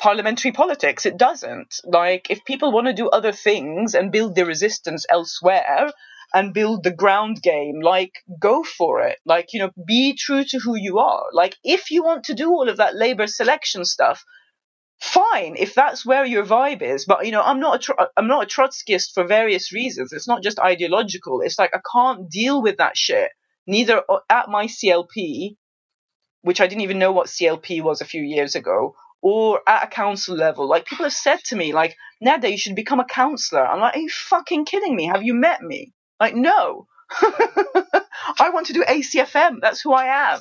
[0.00, 1.06] parliamentary politics.
[1.06, 1.76] It doesn't.
[1.84, 5.92] Like, if people want to do other things and build their resistance elsewhere,
[6.32, 7.80] and build the ground game.
[7.80, 9.18] Like, go for it.
[9.24, 11.24] Like, you know, be true to who you are.
[11.32, 14.24] Like, if you want to do all of that labor selection stuff,
[15.00, 18.44] fine if that's where your vibe is but you know i'm not a i'm not
[18.44, 20.12] a trotskyist for various reasons.
[20.12, 21.40] It's not just ideological.
[21.40, 23.30] It's like i can't deal with that shit.
[23.66, 25.56] Neither uh, at my clp
[26.42, 29.86] which i didn't even know what clp was a few years ago or at a
[29.86, 33.66] council level like people have said to me like Nadia you should become a counselor
[33.66, 35.06] i'm like are you fucking kidding me?
[35.06, 35.94] Have you met me?
[36.18, 36.86] Like no.
[38.38, 40.40] I want to do acfm that's who i am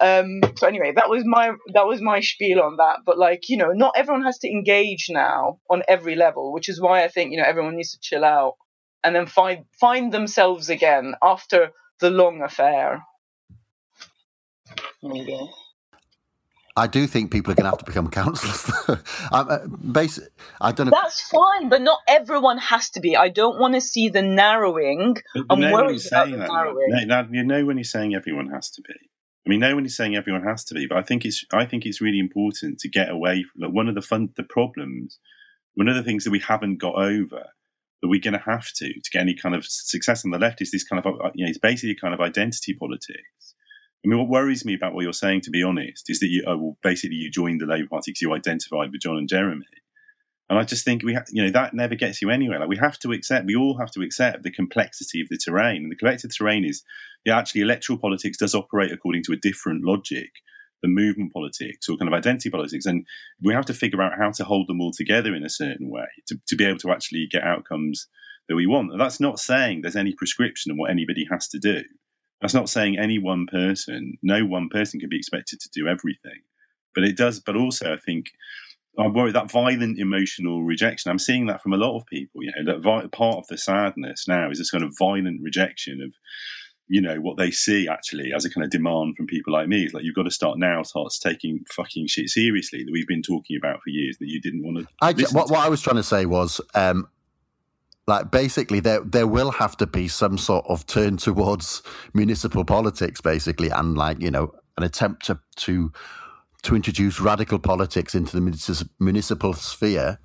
[0.00, 3.00] um, so anyway, that was my that was my spiel on that.
[3.04, 6.80] But like you know, not everyone has to engage now on every level, which is
[6.80, 8.54] why I think you know everyone needs to chill out
[9.02, 13.02] and then find find themselves again after the long affair.
[15.02, 15.38] Maybe.
[16.76, 18.70] I do think people are going to have to become councillors.
[18.88, 19.00] um,
[19.32, 20.28] uh, basi-
[20.60, 20.92] I don't know.
[20.92, 23.16] That's fine, but not everyone has to be.
[23.16, 25.16] I don't want to see the narrowing.
[25.34, 26.48] But I'm no worried about the that.
[26.48, 26.86] narrowing.
[27.08, 28.94] No, no, you know when he's saying everyone has to be.
[29.48, 31.64] I mean, no one is saying everyone has to be, but I think it's I
[31.64, 35.18] think it's really important to get away from like, one of the fun the problems,
[35.72, 37.44] one of the things that we haven't got over
[38.02, 40.60] that we're going to have to to get any kind of success on the left
[40.60, 43.54] is this kind of uh, you know it's basically kind of identity politics.
[44.04, 46.44] I mean, what worries me about what you're saying, to be honest, is that you
[46.46, 49.64] oh, well, basically you joined the Labour Party because you identified with John and Jeremy.
[50.50, 52.58] And I just think we, ha- you know, that never gets you anywhere.
[52.58, 55.82] Like we have to accept, we all have to accept the complexity of the terrain.
[55.82, 56.82] And the collective terrain is,
[57.24, 60.30] yeah, actually, electoral politics does operate according to a different logic
[60.80, 62.86] than movement politics or kind of identity politics.
[62.86, 63.06] And
[63.42, 66.06] we have to figure out how to hold them all together in a certain way
[66.28, 68.06] to, to be able to actually get outcomes
[68.48, 68.92] that we want.
[68.92, 71.82] And that's not saying there's any prescription of what anybody has to do.
[72.40, 76.40] That's not saying any one person, no one person can be expected to do everything.
[76.94, 78.26] But it does, but also I think
[78.98, 81.10] I worry that violent emotional rejection.
[81.10, 82.42] I'm seeing that from a lot of people.
[82.42, 86.00] You know, that vi- part of the sadness now is this kind of violent rejection
[86.02, 86.12] of,
[86.88, 89.84] you know, what they see actually as a kind of demand from people like me.
[89.84, 93.22] It's like you've got to start now, start taking fucking shit seriously that we've been
[93.22, 94.86] talking about for years that you didn't want to.
[95.00, 95.52] I, ju- listen what, to.
[95.52, 97.08] what I was trying to say was, um,
[98.08, 101.82] like, basically, there there will have to be some sort of turn towards
[102.14, 105.92] municipal politics, basically, and like you know, an attempt to to
[106.62, 110.18] to introduce radical politics into the municip- municipal sphere,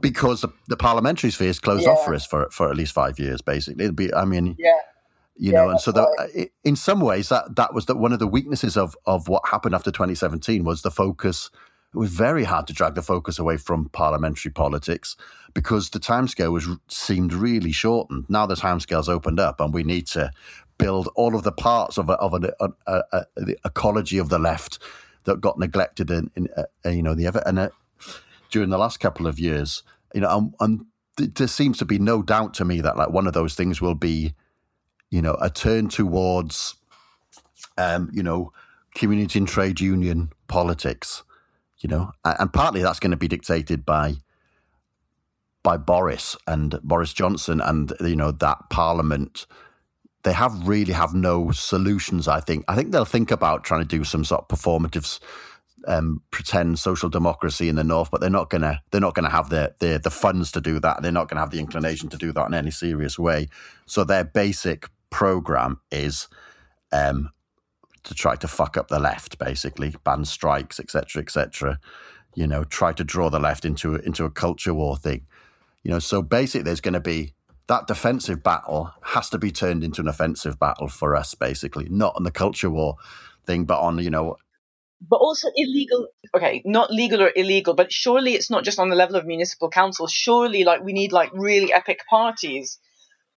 [0.00, 3.18] because the, the parliamentary sphere is closed off for us for for at least five
[3.18, 3.84] years, basically.
[3.84, 4.72] It'll be, I mean, Yeah.
[5.36, 8.12] you Yeah, know and so the, uh, in some ways that that was the, one
[8.12, 11.50] of the weaknesses of of what happened after 2017 was the focus
[11.94, 15.14] it was very hard to drag the focus away from parliamentary politics
[15.52, 20.06] because the timescale was seemed really shortened now the timescale's opened up and we need
[20.06, 20.30] to
[20.78, 22.68] build all of the parts of a, of an, a,
[23.12, 23.24] a,
[23.64, 24.78] ecology of the left
[25.24, 27.68] that got neglected in, in uh, you know the ever and uh,
[28.50, 29.82] during the last couple of years
[30.14, 33.10] you know and, and th- there seems to be no doubt to me that like
[33.10, 34.34] one of those things will be
[35.12, 36.74] you know, a turn towards,
[37.76, 38.50] um, you know,
[38.94, 41.22] community and trade union politics,
[41.80, 44.14] you know, and partly that's going to be dictated by
[45.62, 49.46] by Boris and Boris Johnson and you know that Parliament.
[50.24, 52.28] They have really have no solutions.
[52.28, 52.64] I think.
[52.68, 55.18] I think they'll think about trying to do some sort of performative,
[55.86, 58.82] um, pretend social democracy in the north, but they're not gonna.
[58.90, 61.02] They're not gonna have the the the funds to do that.
[61.02, 63.48] They're not gonna have the inclination to do that in any serious way.
[63.86, 66.28] So their basic program is
[66.92, 67.30] um,
[68.04, 71.78] to try to fuck up the left, basically ban strikes, etc., etc.
[72.34, 75.26] You know, try to draw the left into into a culture war thing.
[75.82, 77.34] You know, so basically, there's going to be
[77.68, 82.14] that defensive battle has to be turned into an offensive battle for us, basically, not
[82.16, 82.96] on the culture war
[83.46, 84.36] thing, but on you know.
[85.08, 86.08] But also illegal.
[86.34, 89.68] Okay, not legal or illegal, but surely it's not just on the level of municipal
[89.68, 90.06] council.
[90.06, 92.78] Surely, like we need like really epic parties.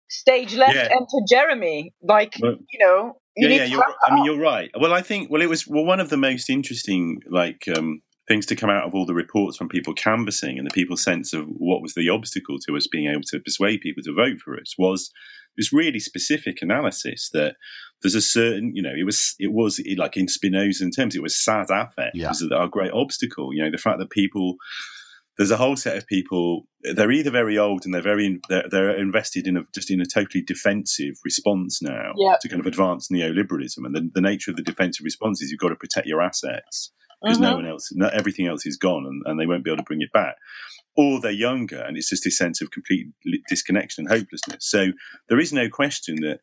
[0.09, 0.89] Stage left, Yeah.
[0.93, 1.95] enter Jeremy.
[2.03, 3.64] Like But- you know, you yeah, need yeah.
[3.64, 4.70] to You're, I mean, you're right.
[4.79, 8.47] Well, I think well, it was well one of the most interesting like um, things
[8.47, 11.47] to come out of all the reports from people canvassing and the people's sense of
[11.47, 14.75] what was the obstacle to us being able to persuade people to vote for us
[14.79, 15.11] was
[15.57, 17.55] this really specific analysis that
[18.03, 21.37] there's a certain, you know, it was it was like in Spinoza terms, it was
[21.37, 22.29] sad affect Yeah.
[22.29, 23.53] was our great obstacle.
[23.55, 24.57] You know, the fact that people
[25.37, 26.66] there's a whole set of people.
[26.95, 30.07] They're either very old and they're very they're, they're invested in a just in a
[30.07, 32.37] totally defensive response now Yeah.
[32.41, 33.79] to kind of advance neoliberalism.
[33.85, 36.91] And the, the nature of the defensive response is you've got to protect your assets
[37.25, 37.57] because no Mhm.
[37.57, 40.03] one else, not everything else is gone, and, and they won't be able to bring
[40.03, 40.37] it back.
[40.97, 43.09] Or they're younger, and it's just this sense of complete
[43.49, 44.64] disconnection and hopelessness.
[44.68, 44.93] So
[45.29, 46.41] there is no question that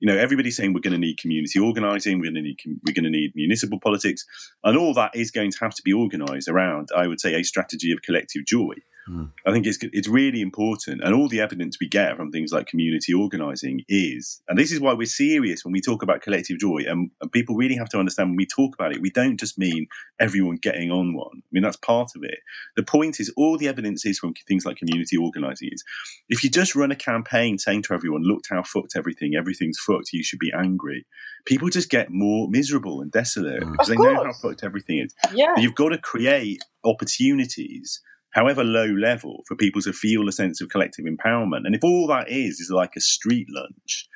[0.00, 2.80] you know everybody's saying we're going to need community organising, we're going to need com-
[2.84, 4.24] we're going to need municipal politics,
[4.64, 7.44] and all that is going to have to be organised around, I would say, a
[7.44, 8.74] strategy of collective joy.
[9.06, 9.24] Hmm.
[9.46, 12.66] I think it's it's really important, and all the evidence we get from things like
[12.66, 16.82] community organising is, and this is why we're serious when we talk about collective joy,
[16.86, 19.58] and, and people really have to understand when we talk about it, we don't just
[19.58, 19.86] mean
[20.20, 21.38] everyone getting on one.
[21.38, 22.38] I mean that's part of it.
[22.76, 25.82] The point is, all the evidence is from things like community organising is,
[26.28, 30.12] if you just run a campaign saying to everyone, "Look how fucked everything, everything's fucked,
[30.12, 31.06] you should be angry,"
[31.44, 33.72] people just get more miserable and desolate Mm.
[33.72, 35.12] because Of they know how fucked everything is.
[35.34, 35.54] Yeah.
[35.58, 38.00] You've got to create opportunities,
[38.32, 41.64] however low level, for people to feel a sense of collective empowerment.
[41.64, 44.08] And if all that is is like a street lunch,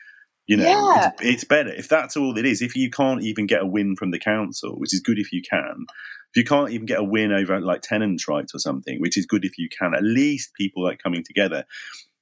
[0.47, 1.11] you know, Yeah.
[1.21, 1.71] it's, it's better.
[1.71, 4.79] If that's all it is, if you can't even get a win from the council,
[4.79, 5.87] which is good if you can,
[6.35, 9.27] if you can't even get a win over like tenants' rights or something, which is
[9.27, 11.65] good if you can, at least people like coming together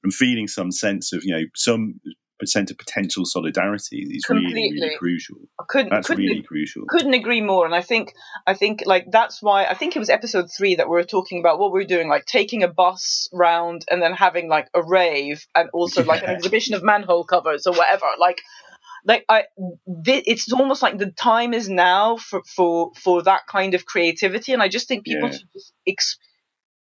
[0.03, 1.99] and feeling some sense of, you know, some
[2.43, 5.37] sense of potential solidarity is really, really crucial.
[5.59, 6.83] I couldn't That's couldn't really crucial.
[6.87, 8.13] couldn't agree more and i think
[8.45, 11.39] i think like that's why i think it was episode three that we were talking
[11.39, 14.83] about what we are doing like taking a bus round and then having like a
[14.83, 18.41] rave and also like an exhibition of manhole covers or whatever like
[19.05, 19.43] like i
[20.03, 24.51] thi- it's almost like the time is now for for for that kind of creativity
[24.51, 25.35] and i just think people Yeah.
[25.35, 26.17] should just ex-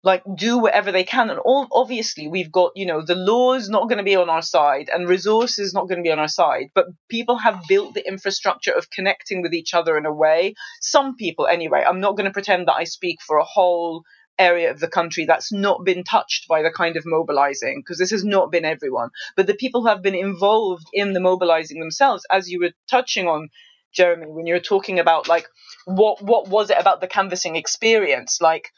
[0.03, 1.29] like do whatever they can.
[1.29, 4.29] And all obviously we've got you know the law is not going to be on
[4.29, 6.67] our side and resources not going to be on our side.
[6.75, 10.55] But people have built the infrastructure of connecting with each other in a way.
[10.81, 11.83] Some people anyway.
[11.87, 14.03] I'm not going to pretend that i speak for a whole
[14.39, 18.11] area of the country that's not been touched by the kind of mobilizing because this
[18.11, 19.09] has not been everyone.
[19.35, 23.27] But the people who have been involved in the mobilizing themselves as you were touching
[23.27, 23.49] on
[23.93, 25.47] jeremy when you were talking about like
[25.85, 28.39] what what was it about the canvassing experience?
[28.41, 28.69] Like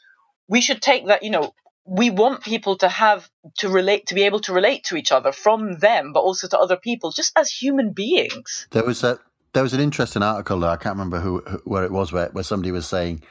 [0.48, 4.22] we should take that you know we want people to have to relate to be
[4.22, 7.50] able to relate to each other from them but also to other people just as
[7.50, 9.18] human beings There was a
[9.56, 12.28] there was an interesting article though, I can't remember who, who where it was where,
[12.28, 13.22] where somebody was saying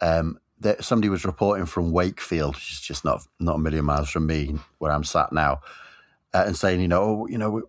[0.00, 4.08] um, that somebody was reporting from Wakefield, which is just not not a million miles
[4.08, 5.62] from me where I'm sat now,
[6.32, 7.62] uh, and saying you know oh, you know we,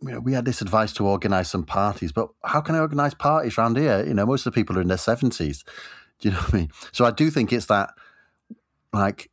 [0.00, 3.12] you know we had this advice to organise some parties, but how can I organise
[3.12, 4.02] parties around here?
[4.02, 5.62] You know most of the people are in their seventies.
[6.20, 6.70] Do you know what I mean?
[6.92, 7.90] So I do think it's that
[8.92, 9.30] like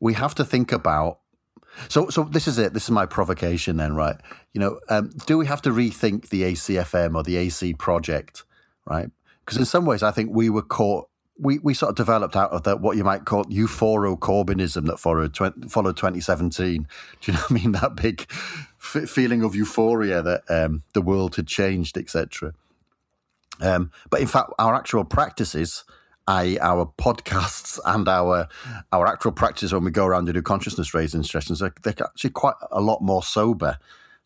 [0.00, 1.20] we have to think about
[1.88, 2.74] so, so this is it.
[2.74, 4.16] This is my provocation, then, right?
[4.52, 8.44] You know, um, do we have to rethink the ACFM or the AC project,
[8.84, 9.10] right?
[9.44, 11.08] Because in some ways, I think we were caught.
[11.40, 14.98] We, we sort of developed out of that what you might call euphoro Corbynism that
[14.98, 15.36] followed
[15.70, 16.88] followed 2017.
[17.20, 17.72] Do you know what I mean?
[17.80, 18.26] That big
[18.80, 22.54] f- feeling of euphoria that um, the world had changed, etc.
[23.60, 25.84] Um, but in fact, our actual practices,
[26.28, 28.48] i.e., our podcasts and our
[28.92, 32.30] our actual practice when we go around to do consciousness raising sessions, they're, they're actually
[32.30, 33.78] quite a lot more sober.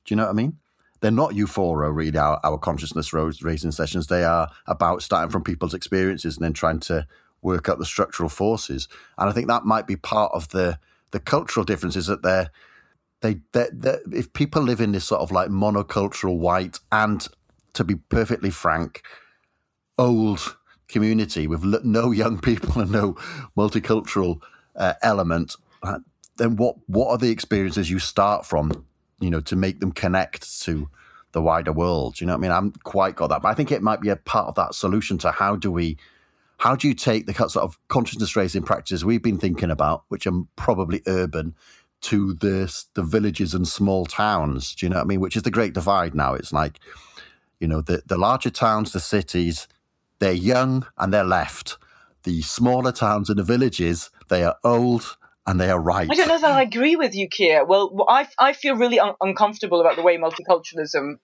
[0.05, 0.59] Do you know what I mean?
[1.01, 4.07] They're not euphoria, really, our, our consciousness raising sessions.
[4.07, 7.07] They are about starting from people's experiences and then trying to
[7.41, 8.89] work out the structural forces.
[9.19, 10.79] And I think that might be part of the
[11.13, 12.51] the cultural differences that they're
[13.21, 17.29] they they they if people live in this sort of like monocultural white and
[17.75, 19.03] to be perfectly frank
[19.99, 20.57] old
[20.93, 23.15] community with no young people and no
[23.57, 24.41] multicultural
[24.77, 25.99] uh, element, uh,
[26.37, 28.85] then what what are the experiences you start from,
[29.21, 30.89] you know, to make them connect to
[31.33, 32.21] the wider world?
[32.21, 32.51] You know I mean?
[32.51, 34.75] I haven't quite got that, but I think it might be a part of that
[34.75, 35.97] solution to how do we
[36.59, 40.29] how do you take the sort of consciousness raising practices we've been thinking about, which
[40.29, 41.57] are probably urban,
[42.03, 44.75] to the the villages and small towns?
[44.75, 45.21] Do you know what I mean?
[45.21, 46.35] Which is the great divide now.
[46.35, 46.79] It's like,
[47.59, 49.67] you know, the the larger towns, the cities,
[50.23, 51.79] they're young and they're left.
[52.23, 55.17] The smaller towns and the villages, they are old
[55.47, 56.09] and they are right.
[56.09, 57.65] I don't know that I agree with you, Keir.
[57.65, 61.17] Well, I, I feel really un- uncomfortable about the way multiculturalism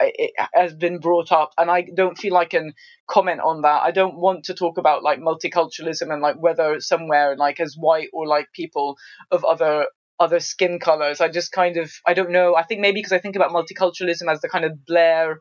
[0.00, 2.72] it has been brought up and i don't feel i can
[3.08, 7.36] comment on that i don't want to talk about like multiculturalism and like whether somewhere
[7.36, 8.96] like as white or like people
[9.32, 9.86] of other
[10.20, 13.18] other skin colors i just kind of i don't know i think maybe because i
[13.18, 15.40] think about multiculturalism as the kind of blair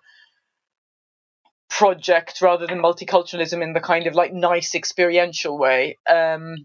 [1.70, 6.56] project rather than multiculturalism in the kind of like nice experiential way um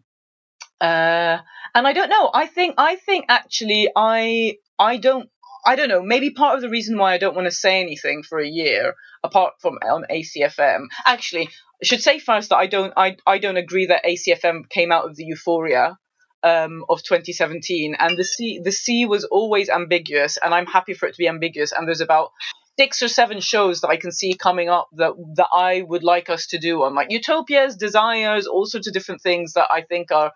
[0.80, 1.38] uh
[1.74, 5.28] and i don't know i think i think actually i i don't
[5.64, 8.22] I don't know, maybe part of the reason why I don't want to say anything
[8.22, 10.86] for a year, apart from on ACFM.
[11.06, 11.48] Actually,
[11.82, 15.04] I should say first that I don't I, I don't agree that ACFM came out
[15.04, 15.98] of the euphoria
[16.42, 21.06] um, of 2017, and the sea the sea was always ambiguous, and I'm happy for
[21.06, 21.72] it to be ambiguous.
[21.72, 22.30] And there's about
[22.78, 26.30] six or seven shows that I can see coming up that that I would like
[26.30, 26.82] us to do.
[26.82, 30.32] On like utopias, desires, all sorts of different things that I think are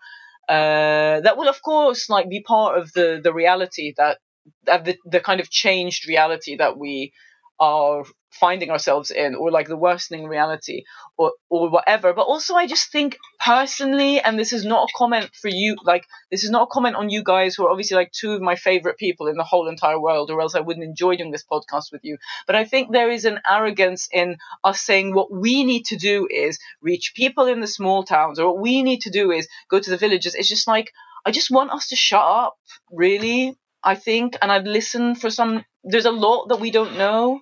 [0.49, 4.19] uh, that will of course like be part of the the reality that
[4.65, 7.11] the, the kind of changed reality that we
[7.59, 10.83] are finding ourselves in or like the worsening reality
[11.17, 12.13] or or whatever.
[12.13, 16.05] But also i just think personally and this is not a comment for you like
[16.31, 18.55] this is not a comment on you guys who are obviously like two of my
[18.55, 21.91] favorite people in the whole entire world or else i wouldn't enjoy doing this podcast
[21.91, 22.17] with you.
[22.45, 26.27] But i think there is an arrogance in us saying what we need to do
[26.29, 29.79] is reach people in the small towns or what we need to do is go
[29.79, 30.35] to the villages.
[30.35, 30.91] It's just like
[31.25, 32.57] i just want us to shut up
[32.91, 35.63] really I think, and I've listened for some.
[35.83, 37.41] There's a lot that we don't know.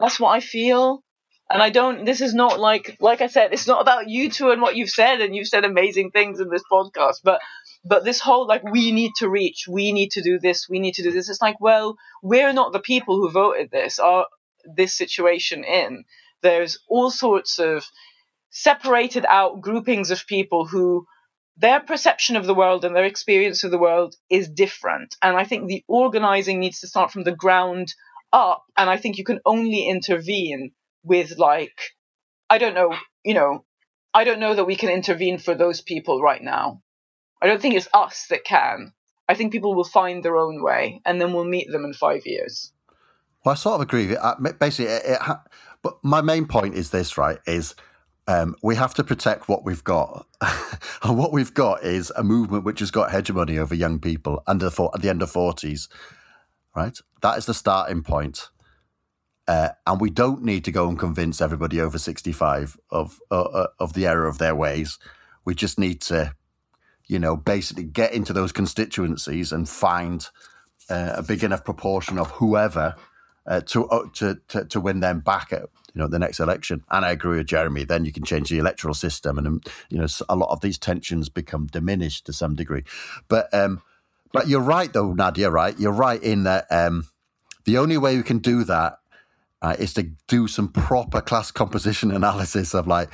[0.00, 1.02] That's what I feel.
[1.48, 2.04] And I don't.
[2.04, 4.90] This is not like, like I said, it's not about you two and what you've
[4.90, 7.18] said, and you've said amazing things in this podcast.
[7.22, 7.40] But,
[7.84, 10.94] but this whole like, we need to reach, we need to do this, we need
[10.94, 11.28] to do this.
[11.28, 14.26] It's like, well, we're not the people who voted this, or
[14.64, 16.04] this situation in.
[16.42, 17.84] There's all sorts of
[18.50, 21.06] separated out groupings of people who
[21.56, 25.16] their perception of the world and their experience of the world is different.
[25.22, 27.94] And I think the organizing needs to start from the ground
[28.32, 28.64] up.
[28.76, 31.78] And I think you can only intervene with, like,
[32.50, 32.94] I don't know,
[33.24, 33.64] you know,
[34.12, 36.82] I don't know that we can intervene for those people right now.
[37.40, 38.92] I don't think it's us that can.
[39.28, 42.26] I think people will find their own way and then we'll meet them in five
[42.26, 42.72] years.
[43.44, 44.16] Well, I sort of agree.
[44.16, 45.20] Uh, basically, it, it
[45.82, 47.38] but my main point is this, right?
[47.46, 47.74] Is
[48.28, 50.26] um, we have to protect what we've got.
[51.02, 54.70] and what we've got is a movement which has got hegemony over young people under
[54.70, 55.88] for, at the end of 40s,
[56.74, 56.98] right?
[57.22, 58.48] That is the starting point.
[59.48, 63.66] Uh, and we don't need to go and convince everybody over 65 of, uh, uh,
[63.78, 64.98] of the error of their ways.
[65.44, 66.34] We just need to,
[67.06, 70.28] you know, basically get into those constituencies and find
[70.90, 72.96] uh, a big enough proportion of whoever
[73.46, 75.62] uh, to, uh, to, to to win them back at
[75.94, 76.82] you know the next election.
[76.90, 77.84] And I agree with Jeremy.
[77.84, 80.78] Then you can change the electoral system, and um, you know a lot of these
[80.78, 82.84] tensions become diminished to some degree.
[83.28, 83.82] But um,
[84.32, 85.50] but you're right though, Nadia.
[85.50, 87.06] Right, you're right in that um,
[87.64, 88.98] the only way we can do that
[89.62, 93.10] uh, is to do some proper class composition analysis of like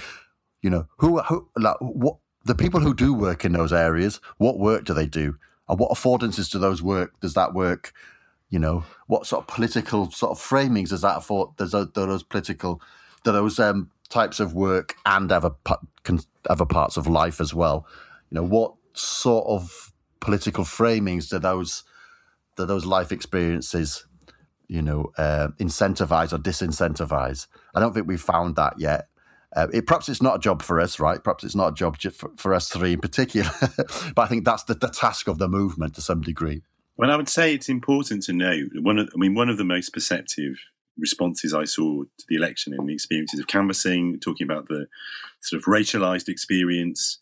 [0.62, 4.20] you know who who like what the people who do work in those areas.
[4.39, 5.37] What work do they do?
[5.68, 7.12] And what affordances do those work?
[7.20, 7.93] Does that work
[8.53, 11.57] you know, what sort of political sort of framings does that afford?
[11.57, 12.82] Does those political,
[13.24, 15.53] those um, types of work and other
[16.50, 17.86] other parts of life as well?
[18.30, 21.84] You know, what sort of political framings do those
[22.59, 24.05] do those life experiences,
[24.68, 27.46] you know, uh, incentivize or disincentivize?
[27.74, 29.09] I don't think we've found that yet.
[29.57, 31.24] Uh, it, perhaps it's not a job for us, right?
[31.24, 33.50] Perhaps it's not a job for, for us three in particular,
[34.14, 36.62] but I think that's the, the task of the movement to some degree.
[36.97, 38.99] Well, I would say it's important to know one.
[38.99, 40.57] Of, I mean, one of the most perceptive
[40.99, 44.86] responses I saw to the election and the experiences of canvassing, talking about the
[45.40, 47.18] sort of racialized experience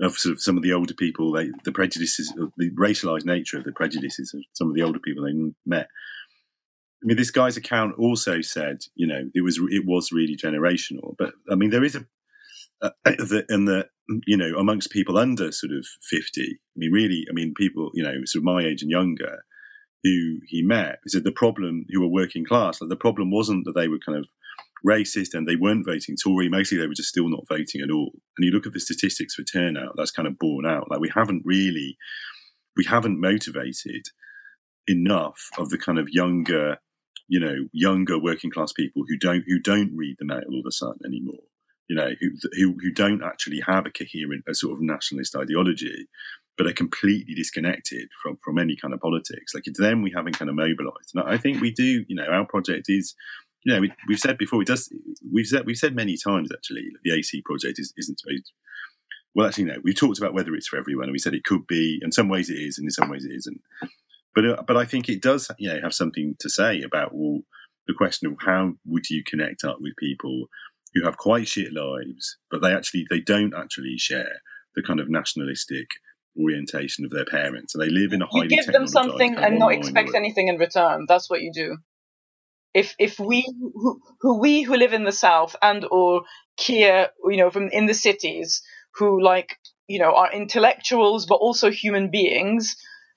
[0.00, 3.58] of sort of some of the older people, they, the prejudices, uh, the racialized nature
[3.58, 5.32] of the prejudices of some of the older people they
[5.64, 5.88] met.
[7.02, 11.14] I mean, this guy's account also said, you know, it was it was really generational.
[11.18, 12.04] But I mean, there is a,
[12.82, 13.86] a the, and the
[14.26, 18.04] you know, amongst people under sort of 50, I mean, really, I mean, people, you
[18.04, 19.42] know, sort of my age and younger
[20.04, 23.64] who he met, he said the problem, who were working class, like the problem wasn't
[23.64, 24.28] that they were kind of
[24.86, 26.48] racist and they weren't voting Tory.
[26.48, 28.12] Mostly they were just still not voting at all.
[28.36, 30.90] And you look at the statistics for turnout, that's kind of borne out.
[30.90, 31.96] Like we haven't really,
[32.76, 34.06] we haven't motivated
[34.86, 36.76] enough of the kind of younger,
[37.26, 40.70] you know, younger working class people who don't who don't read the Mail or the
[40.70, 41.42] Sun anymore.
[41.88, 46.08] You know, who who who don't actually have a coherent, a sort of nationalist ideology,
[46.58, 49.54] but are completely disconnected from from any kind of politics.
[49.54, 51.12] Like it's them we haven't kind of mobilised.
[51.14, 52.04] And I think we do.
[52.08, 53.14] You know, our project is
[53.66, 54.88] you know, we, have said before, it does.
[55.32, 58.22] We've said we've said many times actually, the AC project is, isn't.
[59.34, 59.78] Well, actually, no.
[59.82, 61.98] We've talked about whether it's for everyone, and we said it could be.
[62.00, 63.60] In some ways, it is, and in some ways, it isn't.
[64.36, 67.40] But uh, but I think it does, you know, have something to say about well,
[67.88, 70.46] the question of how would you connect up with people
[70.96, 74.40] who have quite shit lives, but they actually they don't actually share
[74.74, 75.88] the kind of nationalistic
[76.40, 79.58] orientation of their parents, and they live in a highly you give them something and
[79.58, 80.16] not expect world.
[80.16, 81.04] anything in return.
[81.06, 81.78] That's what you do.
[82.72, 86.22] If if we who, who we who live in the south and or
[86.58, 88.62] here you know from in the cities
[88.94, 92.76] who like you know are intellectuals but also human beings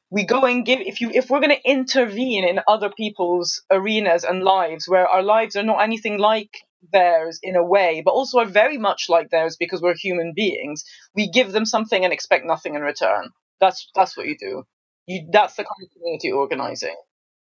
[0.10, 4.24] we go and give if you if we're going to intervene in other people's arenas
[4.24, 6.52] and lives where our lives are not anything like
[6.92, 10.84] theirs in a way but also are very much like theirs because we're human beings
[11.16, 14.64] we give them something and expect nothing in return that's that's what you do
[15.06, 16.96] you that's the kind of community organizing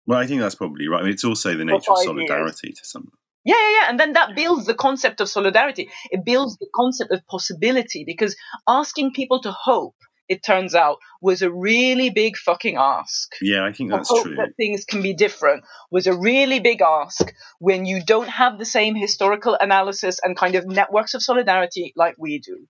[0.06, 2.78] well i think that's probably right I mean, it's also the nature of solidarity years.
[2.80, 3.12] to some
[3.44, 3.90] yeah, yeah, yeah.
[3.90, 5.90] And then that builds the concept of solidarity.
[6.10, 8.36] It builds the concept of possibility because
[8.68, 9.96] asking people to hope
[10.28, 13.32] it turns out, was a really big fucking ask.
[13.40, 14.36] Yeah, I think that's true.
[14.36, 18.64] That things can be different was a really big ask when you don't have the
[18.64, 22.66] same historical analysis and kind of networks of solidarity like we do.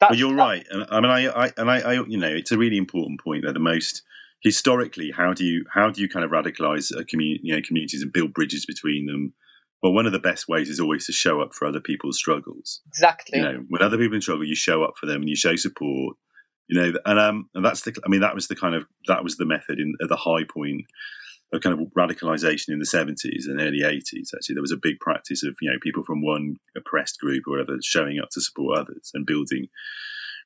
[0.00, 2.50] That's, well, you're right, and I mean, I, I and I, I, you know, it's
[2.50, 4.02] a really important point that the most
[4.42, 8.02] historically, how do you how do you kind of radicalize a community, you know, communities
[8.02, 9.32] and build bridges between them?
[9.82, 12.80] Well, one of the best ways is always to show up for other people's struggles.
[12.88, 13.38] Exactly.
[13.38, 16.16] You know, when other people struggle, you show up for them and you show support
[16.68, 19.24] you know, and um, and that's the, I mean, that was the kind of that
[19.24, 20.86] was the method in at the high point
[21.52, 24.32] of kind of radicalization in the seventies and early eighties.
[24.34, 27.52] Actually, there was a big practice of you know people from one oppressed group or
[27.52, 29.68] whatever showing up to support others and building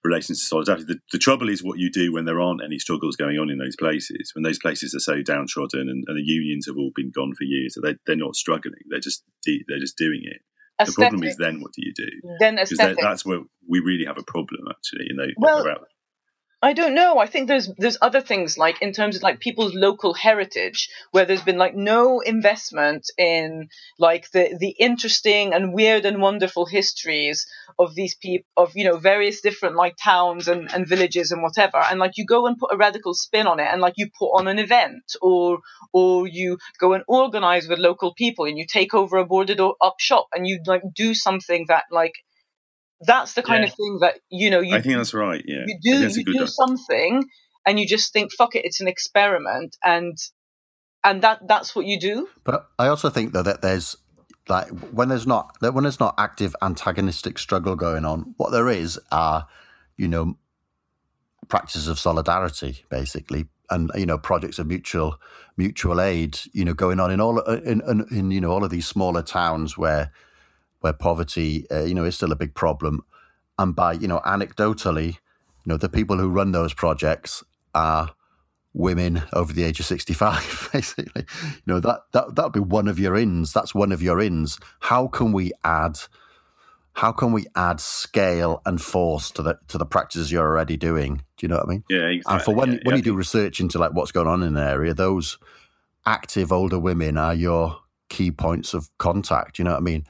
[0.04, 0.84] relations to solidarity.
[0.84, 3.58] The, the, trouble is what you do when there aren't any struggles going on in
[3.58, 7.10] those places, when those places are so downtrodden and, and the unions have all been
[7.10, 7.74] gone for years.
[7.74, 10.40] So they, they're not struggling; they're just they're just doing it.
[10.80, 10.94] Aesthetic.
[10.94, 12.08] The problem is then what do you do?
[12.38, 12.98] Then aesthetic.
[13.00, 15.06] that's where we really have a problem actually.
[15.08, 15.88] You know, well, about
[16.62, 17.18] I don't know.
[17.18, 21.24] I think there's there's other things like in terms of like people's local heritage where
[21.26, 27.46] there's been like no investment in like the the interesting and weird and wonderful histories
[27.78, 31.76] of these people of you know various different like towns and, and villages and whatever
[31.76, 34.30] and like you go and put a radical spin on it and like you put
[34.30, 35.59] on an event or
[35.92, 39.96] or you go and organize with local people and you take over a boarded up
[40.00, 42.14] shop and you like do something that like
[43.01, 43.68] that's the kind yeah.
[43.68, 44.61] of thing that you know.
[44.61, 45.42] You, I think that's right.
[45.47, 47.24] Yeah, you do you do something,
[47.66, 50.16] and you just think, "Fuck it, it's an experiment," and
[51.05, 52.28] and that that's what you do.
[52.44, 53.97] But I also think though that there's
[54.49, 58.99] like when there's not when there's not active antagonistic struggle going on, what there is
[59.12, 59.47] are
[59.97, 60.36] you know
[61.49, 65.20] practices of solidarity basically and you know projects of mutual
[65.57, 68.70] mutual aid you know going on in all in, in, in you know all of
[68.70, 70.11] these smaller towns where
[70.80, 73.04] where poverty, uh, you know, is still a big problem.
[73.58, 77.42] And by, you know, anecdotally, you know, the people who run those projects
[77.74, 78.14] are
[78.76, 81.24] women over the age of 65 basically.
[81.42, 83.52] You know that that that'd be one of your ins.
[83.52, 84.58] That's one of your ins.
[84.80, 85.98] How can we add
[86.92, 91.22] how can we add scale and force to the to the practices you're already doing?
[91.36, 91.84] Do you know what i mean?
[91.88, 92.34] Yeah exactly.
[92.34, 92.96] and for when yeah, when yeah.
[92.96, 95.38] you do research into like what's going on in an area those
[96.04, 99.58] active older women are your key points of contact.
[99.58, 100.04] You know what i mean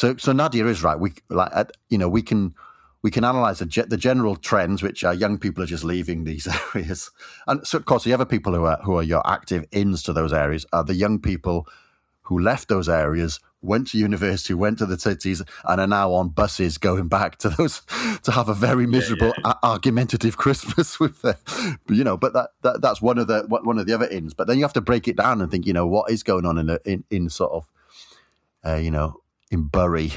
[0.00, 0.98] so, so Nadia is right.
[0.98, 1.52] We like,
[1.90, 2.54] you know, we can
[3.02, 6.24] we can analyze the, ge- the general trends, which are young people are just leaving
[6.24, 7.10] these areas,
[7.46, 10.14] and so of course the other people who are who are your active ins to
[10.14, 11.66] those areas are the young people
[12.22, 16.30] who left those areas, went to university, went to the cities, and are now on
[16.30, 17.82] buses going back to those
[18.22, 19.52] to have a very miserable, yeah, yeah.
[19.62, 21.36] A- argumentative Christmas with them.
[21.90, 24.32] You know, but that, that that's one of the one of the other ins.
[24.32, 26.46] But then you have to break it down and think, you know, what is going
[26.46, 27.68] on in a, in in sort of,
[28.64, 29.20] uh, you know,
[29.50, 30.12] in Bury.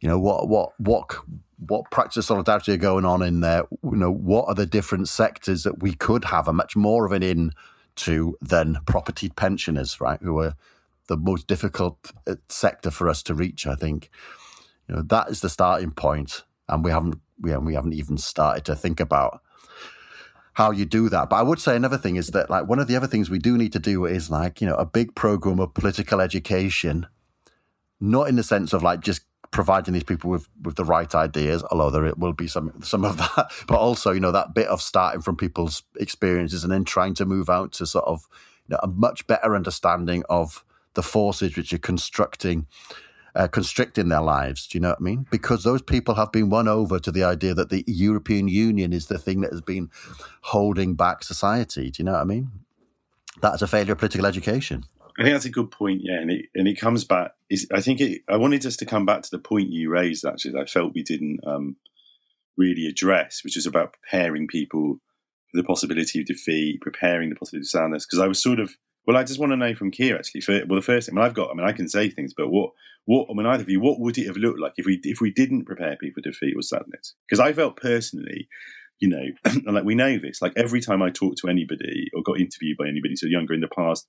[0.00, 1.16] You know what what what
[1.58, 3.64] what practice solidarity are going on in there?
[3.82, 7.12] You know what are the different sectors that we could have a much more of
[7.12, 7.52] an in
[7.96, 10.20] to than property pensioners, right?
[10.22, 10.54] Who are
[11.08, 13.66] the most difficult uh, sector for us to reach.
[13.66, 14.10] I think
[14.88, 18.64] you know that is the starting point, and we haven't we we haven't even started
[18.66, 19.40] to think about
[20.54, 21.30] how you do that.
[21.30, 23.38] But I would say another thing is that like one of the other things we
[23.38, 27.06] do need to do is like you know a big program of political education
[28.00, 31.62] not in the sense of like just providing these people with with the right ideas,
[31.70, 34.82] although there will be some some of that, but also you know that bit of
[34.82, 38.26] starting from people's experiences and then trying to move out to sort of
[38.68, 42.66] you know, a much better understanding of the forces which are constructing.
[43.34, 45.26] Uh, constricting their lives, do you know what I mean?
[45.30, 49.06] Because those people have been won over to the idea that the European Union is
[49.06, 49.90] the thing that has been
[50.40, 51.90] holding back society.
[51.90, 52.50] Do you know what I mean?
[53.40, 54.86] That's a failure of political education.
[55.18, 57.32] I think that's a good point, yeah, and it and it comes back.
[57.50, 60.24] Is I think it, I wanted us to come back to the point you raised.
[60.24, 61.76] Actually, that I felt we didn't um,
[62.56, 64.98] really address, which is about preparing people
[65.50, 68.06] for the possibility of defeat, preparing the possibility of sadness.
[68.06, 68.76] Because I was sort of
[69.08, 70.42] well, I just want to know from Keir actually.
[70.42, 72.34] For, well, the first thing, I mean, I've got, I mean, I can say things,
[72.36, 72.72] but what,
[73.06, 75.18] what, I mean, either of you, what would it have looked like if we, if
[75.18, 77.14] we didn't prepare people for defeat or sadness?
[77.26, 78.48] Because I felt personally,
[79.00, 82.22] you know, and like we know this, like every time I talked to anybody or
[82.22, 84.06] got interviewed by anybody so younger in the past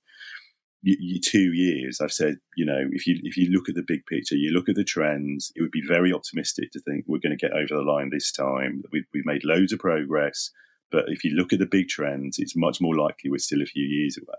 [1.22, 4.34] two years, I've said, you know, if you if you look at the big picture,
[4.34, 7.46] you look at the trends, it would be very optimistic to think we're going to
[7.46, 8.82] get over the line this time.
[8.92, 10.50] We've, we've made loads of progress,
[10.90, 13.66] but if you look at the big trends, it's much more likely we're still a
[13.66, 14.38] few years away.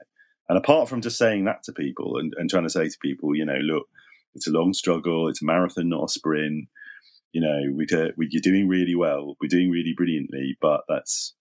[0.49, 3.35] And apart from just saying that to people and, and trying to say to people,
[3.35, 3.87] you know, look,
[4.33, 6.67] it's a long struggle, it's a marathon, not a sprint.
[7.31, 11.33] You know, we do, we, you're doing really well, we're doing really brilliantly, but that's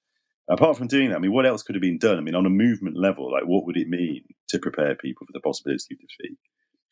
[0.48, 1.16] apart from doing that.
[1.16, 2.18] I mean, what else could have been done?
[2.18, 5.32] I mean, on a movement level, like what would it mean to prepare people for
[5.32, 6.38] the possibility of defeat?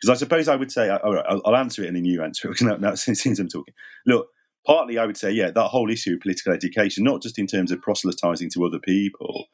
[0.01, 2.23] Because I suppose I would say, all right, I'll, I'll answer it and then you
[2.23, 2.61] answer it.
[2.63, 3.75] Now, now since I'm talking,
[4.07, 4.29] look,
[4.67, 7.73] partly I would say, yeah, that whole issue of political education, not just in terms
[7.73, 9.47] of proselytizing to other people,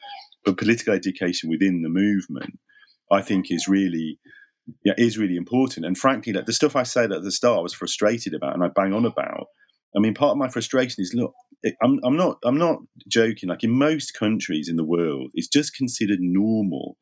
[0.45, 2.59] but political education within the movement,
[3.11, 4.19] I think is really
[4.85, 5.87] yeah, is really important.
[5.87, 8.65] And frankly, like the stuff I said at the start, I was frustrated about, and
[8.65, 9.49] I bang on about.
[9.97, 11.35] I mean, part of my frustration is look,
[11.83, 12.79] I'm, I'm not I'm not
[13.09, 13.49] joking.
[13.49, 16.97] Like in most countries in the world, it's just considered normal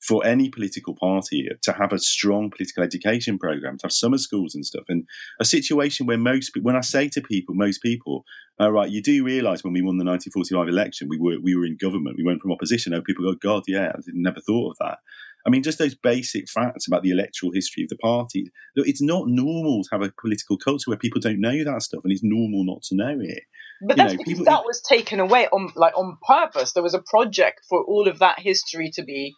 [0.00, 4.54] for any political party to have a strong political education program, to have summer schools
[4.54, 5.04] and stuff, and
[5.40, 8.24] a situation where most when I say to people, most people,
[8.60, 11.66] all right, you do realise when we won the 1945 election, we were we were
[11.66, 12.94] in government, we went from opposition.
[12.94, 14.98] Oh, people go, God, yeah, I never thought of that.
[15.46, 18.50] I mean, just those basic facts about the electoral history of the party.
[18.76, 22.00] Look, it's not normal to have a political culture where people don't know that stuff,
[22.04, 23.42] and it's normal not to know it.
[23.80, 26.72] But You that's know, people- that was taken away on like on purpose.
[26.72, 29.34] There was a project for all of that history to be.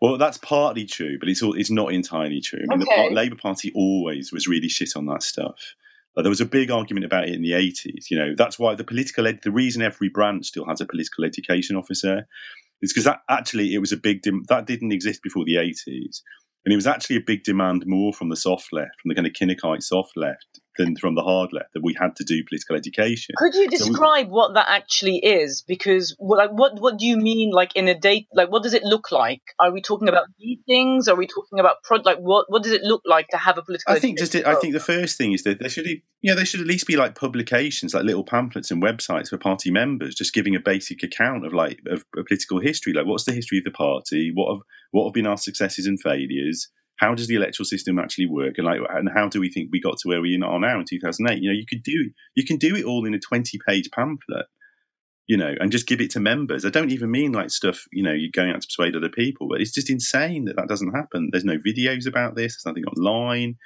[0.00, 2.60] Well, that's partly true, but it's all, it's not entirely true.
[2.60, 2.96] I mean, the Okay.
[3.02, 5.74] part, Labour Party always was really shit on that stuff.
[6.16, 8.06] Like, there was a big argument about it in the eighties.
[8.10, 11.24] You know, that's why the political ed- the reason every branch still has a political
[11.24, 12.26] education officer
[12.82, 16.22] is because that actually it was a big that didn't exist before the eighties,
[16.64, 19.26] and it was actually a big demand more from the soft left, from the kind
[19.26, 22.76] of Kinnockite soft left, than from the hard left that we had to do political
[22.76, 23.34] education.
[23.36, 25.62] Could you So we- describe what that actually is?
[25.66, 27.50] Because what, like, what what do you mean?
[27.50, 29.42] Like in a date, like what does it look like?
[29.58, 31.08] Are we talking about meetings?
[31.08, 31.98] Are we talking about pro?
[31.98, 33.94] Like what what does it look like to have a political?
[33.94, 36.44] I think just I think the first thing is that there should be, yeah there
[36.44, 40.34] should at least be like publications like little pamphlets and websites for party members just
[40.34, 43.64] giving a basic account of like of, of political history like what's the history of
[43.64, 46.68] the party what have what have been our successes and failures
[47.00, 48.58] how does the electoral system actually work?
[48.58, 50.84] And like and how do we think we got to where we are now in
[50.88, 53.90] 2008 you know you could do you can do it all in a 20 page
[53.90, 54.46] pamphlet
[55.26, 56.64] you know and just give it to members.
[56.64, 59.48] I don't even mean like stuff you know you're going out to persuade other people
[59.48, 61.30] but it's just insane that that doesn't happen.
[61.32, 62.54] There's no videos about this.
[62.54, 63.56] There's nothing online.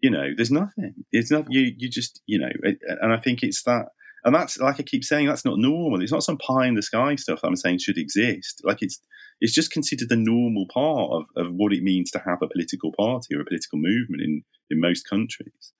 [0.00, 0.94] You know there's nothing.
[1.12, 2.50] It's not you you just you know
[3.02, 3.88] and i think it's that
[4.24, 6.82] and that's like i keep saying that's not normal it's not some pie in the
[6.82, 9.00] sky stuff i'm saying should exist like it's
[9.40, 12.92] it's just considered the normal part of, of what it means to have a political
[12.98, 15.72] party or a political movement in in most countries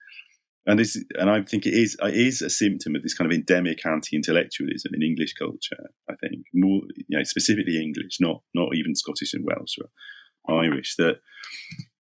[0.66, 3.36] and this and i think it is it is a symptom of this kind of
[3.36, 8.94] endemic anti-intellectualism in english culture i think more you know specifically english not not even
[8.94, 11.20] scottish and welsh or irish that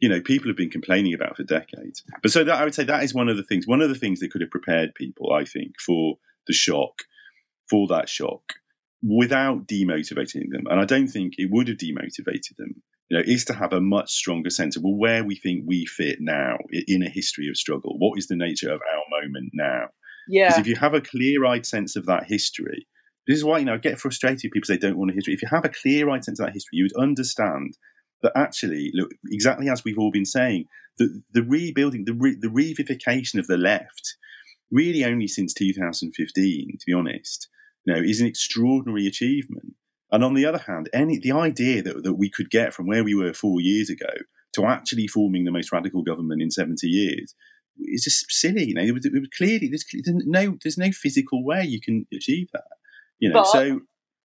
[0.00, 2.02] you know people have been complaining about for decades.
[2.22, 3.66] But so that I would say that is one of the things.
[3.66, 6.94] One of the things that could have prepared people, I think, for the shock,
[7.68, 8.42] for that shock,
[9.02, 10.64] without demotivating them.
[10.70, 12.82] And I don't think it would have demotivated them.
[13.08, 15.86] You know, is to have a much stronger sense of well, where we think we
[15.86, 16.56] fit now
[16.88, 17.96] in a history of struggle.
[17.98, 19.90] What is the nature of our moment now?
[20.28, 20.60] Because Yeah.
[20.60, 22.88] if you have a clear-eyed sense of that history,
[23.28, 24.42] this is why you know I get frustrated.
[24.44, 25.34] with People say don't want a history.
[25.34, 27.76] If you have a clear-eyed sense of that history, you would understand
[28.22, 30.64] that actually, look, exactly as we've all been saying,
[30.98, 34.16] the the rebuilding, the re, the revivification of the left,
[34.70, 37.48] really only since 2015, to be honest,
[37.84, 39.74] you know, is an extraordinary achievement.
[40.12, 43.04] And on the other hand, any the idea that, that we could get from where
[43.04, 44.12] we were four years ago
[44.54, 47.34] to actually forming the most radical government in 70 years
[47.78, 48.64] is just silly.
[48.66, 51.80] You know, it was, it was clearly there's, there's no there's no physical way you
[51.80, 52.64] can achieve that.
[53.18, 53.80] You know, But- so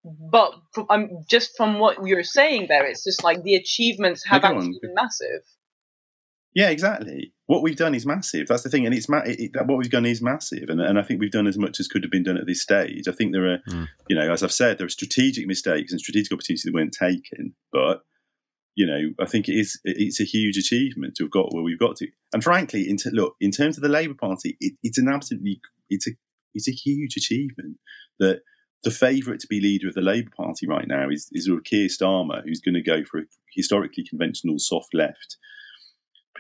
[0.05, 4.43] But from, um, just from what you're saying there, it's just like the achievements have
[4.43, 4.75] go on.
[4.81, 5.43] been massive.
[6.55, 7.33] Yeah, exactly.
[7.47, 8.49] What we've done is massive.
[8.49, 10.99] That's the thing, and it's ma- it, it, what we've done is massive, and, and
[10.99, 13.07] I think we've done as much as could have been done at this stage.
[13.09, 13.89] I think there are, Mm.
[14.09, 17.55] you know, as I've said, there are strategic mistakes and strategic opportunities that weren't taken,
[17.73, 18.03] but
[18.77, 21.79] you know, I think it is it's a huge achievement to have got where we've
[21.79, 22.09] got to.
[22.33, 25.61] And frankly, in t- look, in terms of the Labour Party, it, it's an absolutely
[25.89, 26.13] it's a
[26.55, 27.77] it's a huge achievement
[28.19, 28.41] that
[28.83, 32.43] the favourite to be leader of the Labour Party right now is is Keir Starmer,
[32.45, 33.23] who's going to go for a
[33.55, 35.37] historically conventional soft left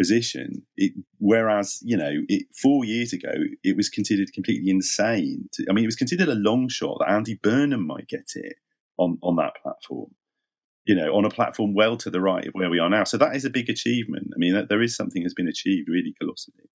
[0.00, 0.62] position.
[0.78, 5.48] It, whereas, you know, it, four years ago, it was considered completely insane.
[5.52, 8.56] To, I mean, it was considered a long shot that Andy Burnham might get it
[8.96, 10.10] on, on that platform,
[10.86, 13.04] you know, on a platform well to the right of where we are now.
[13.04, 14.28] So that is a big achievement.
[14.34, 16.70] I mean, that, there is something that's been achieved really colossally.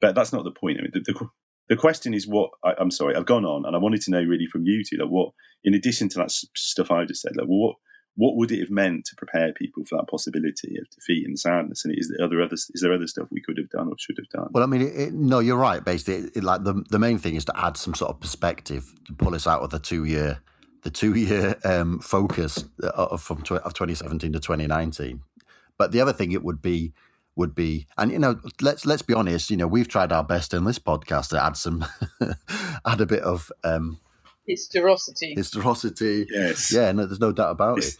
[0.00, 0.78] But that's not the point.
[0.78, 1.28] I mean, the, the,
[1.68, 4.22] the question is what I, I'm sorry, I've gone on and I wanted to know
[4.22, 5.30] really from you two, like what,
[5.62, 7.76] in addition to that stuff I just said, like, what,
[8.14, 11.84] what would it have meant to prepare people for that possibility of defeat and sadness?
[11.84, 14.18] And is there other, other is there other stuff we could have done or should
[14.18, 14.50] have done?
[14.52, 15.82] Well, I mean, it, it, no, you're right.
[15.82, 19.14] Basically, it, like the the main thing is to add some sort of perspective to
[19.14, 20.40] pull us out of the two year
[20.82, 25.22] the two year um, focus of from tw- of 2017 to 2019.
[25.78, 26.92] But the other thing it would be
[27.34, 29.50] would be, and you know, let's let's be honest.
[29.50, 31.84] You know, we've tried our best in this podcast to add some
[32.86, 33.98] add a bit of um,
[34.46, 35.34] Historicity.
[35.36, 36.26] historicity.
[36.30, 37.84] yes, Yeah, no, there's no doubt about it.
[37.84, 37.98] His-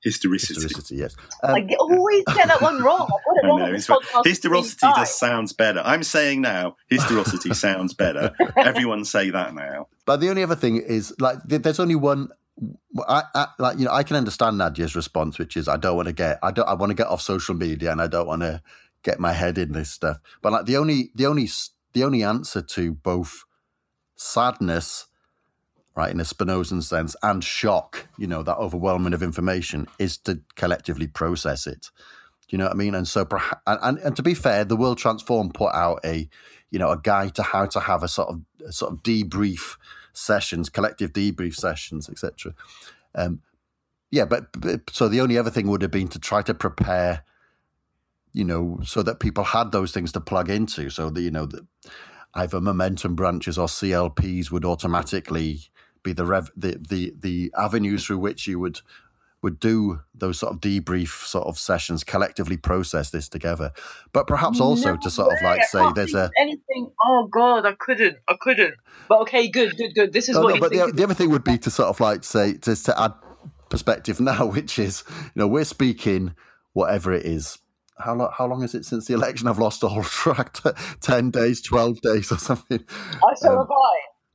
[0.00, 0.54] historicity.
[0.54, 1.16] Historicity, yes.
[1.42, 3.08] I Um, get- always get that one wrong.
[3.40, 3.80] I got wrong know, on right.
[3.80, 5.80] podcast Historicity just sounds better.
[5.84, 8.32] I'm saying now, historicity sounds better.
[8.56, 9.88] Everyone say that now.
[10.06, 12.28] But the only other thing is like there's only one.
[13.08, 16.06] I, I like you know I can understand Nadia's response, which is I don't want
[16.08, 18.42] to get I don't I want to get off social media and I don't want
[18.42, 18.62] to
[19.02, 20.18] get my head in this stuff.
[20.42, 21.48] But like the only the only
[21.92, 23.44] the only answer to both
[24.16, 25.06] sadness,
[25.98, 30.40] right, in a Spinozan sense, and shock, you know, that overwhelming of information, is to
[30.54, 31.90] collectively process it.
[32.46, 32.94] Do you know what I mean?
[32.94, 33.26] And so,
[33.66, 36.28] and, and, to be fair, the World Transform put out a,
[36.70, 39.76] you know, a guide to how to have a sort of a sort of debrief
[40.12, 42.54] sessions, collective debrief sessions, etc.
[43.16, 43.42] Um,
[44.12, 47.24] yeah, but, but so the only other thing would have been to try to prepare,
[48.32, 51.48] you know, so that people had those things to plug into, so that you know
[52.34, 55.62] either momentum branches or CLPs would automatically
[56.08, 58.80] be the rev- the the the avenues through which you would
[59.42, 63.72] would do those sort of debrief sort of sessions, collectively process this together.
[64.12, 66.90] But perhaps also No to sort of like say there's a anything.
[67.02, 68.16] Oh God, I couldn't.
[68.26, 68.74] I couldn't.
[69.08, 70.12] But okay, good, good, good.
[70.12, 72.00] This is No, what no, but the, the other thing would be to sort of
[72.00, 73.12] like say to, to add
[73.68, 76.34] perspective now, which is you know we're speaking
[76.72, 77.58] whatever it is.
[78.00, 78.30] How long?
[78.36, 79.48] How long is it since the election?
[79.48, 80.56] I've lost all track.
[81.00, 82.84] Ten days, twelve days, or something.
[82.88, 83.68] I so um,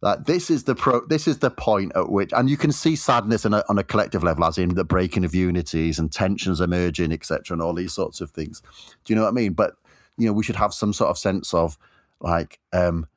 [0.04, 1.06] Like this is the pro.
[1.06, 3.86] This is the point at which, and you can see sadness on a, on a
[3.86, 7.94] collective level, as in the breaking of unities and tensions emerging, etc., and all these
[7.94, 8.62] sorts of things.
[9.06, 9.54] Do you know what I mean?
[9.54, 9.76] But
[10.18, 11.78] you know, we should have some sort of sense of
[12.20, 13.08] like, um,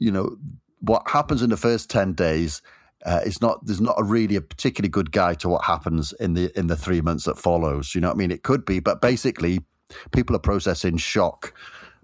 [0.00, 0.36] you know,
[0.80, 2.60] what happens in the first ten days.
[3.06, 3.64] Uh, it's not.
[3.64, 6.76] There's not a really a particularly good guide to what happens in the in the
[6.76, 7.94] three months that follows.
[7.94, 8.32] You know what I mean?
[8.32, 9.60] It could be, but basically,
[10.10, 11.54] people are processing shock,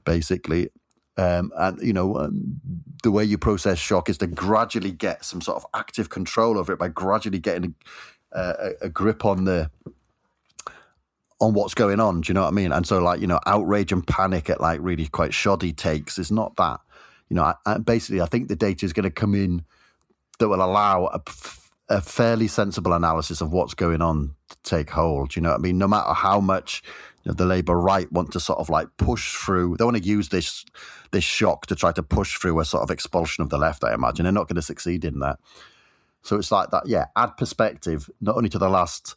[0.04, 0.68] basically,
[1.16, 2.60] um, and you know um,
[3.02, 6.72] the way you process shock is to gradually get some sort of active control over
[6.72, 7.74] it by gradually getting
[8.32, 9.70] a, a, a grip on the
[11.40, 12.22] on what's going on.
[12.22, 12.72] Do you know what I mean?
[12.72, 16.30] And so, like you know, outrage and panic at like really quite shoddy takes is
[16.30, 16.80] not that.
[17.28, 19.64] You know, I, I, basically, I think the data is going to come in
[20.38, 21.20] that will allow a,
[21.88, 25.34] a fairly sensible analysis of what's going on to take hold.
[25.34, 25.78] You know what I mean?
[25.78, 26.82] No matter how much
[27.24, 30.64] the Labour right want to sort of like push through, they want to use this
[31.12, 33.84] this shock to try to push through a sort of expulsion of the left.
[33.84, 35.38] I imagine they're not going to succeed in that.
[36.22, 36.86] So it's like that.
[36.86, 39.14] Yeah, add perspective not only to the last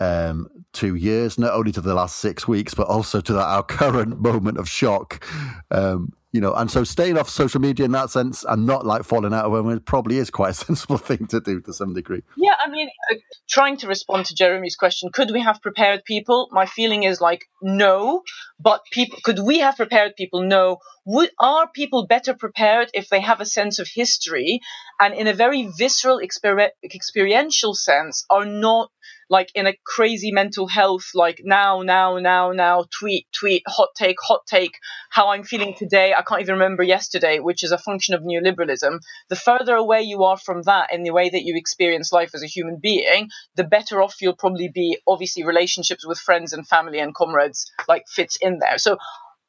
[0.00, 3.62] um, two years, not only to the last six weeks, but also to that, our
[3.62, 5.24] current moment of shock.
[5.70, 9.04] Um, you know, and so staying off social media in that sense and not like
[9.04, 12.24] falling out of it probably is quite a sensible thing to do to some degree.
[12.36, 13.14] Yeah, I mean, uh,
[13.48, 16.48] trying to respond to Jeremy's question, could we have prepared people?
[16.50, 18.22] My feeling is like no,
[18.58, 20.42] but people could we have prepared people?
[20.42, 20.78] No.
[21.06, 24.60] Would are people better prepared if they have a sense of history
[25.00, 28.90] and in a very visceral exper- experiential sense are not
[29.30, 34.16] like in a crazy mental health like now now now now tweet tweet hot take
[34.20, 34.78] hot take
[35.10, 38.98] how i'm feeling today i can't even remember yesterday which is a function of neoliberalism.
[39.28, 42.42] The further away you are from that in the way that you experience life as
[42.42, 44.98] a human being the better off you'll probably be.
[45.06, 48.78] Obviously relationships with friends and family and comrades like fits in there.
[48.78, 48.98] So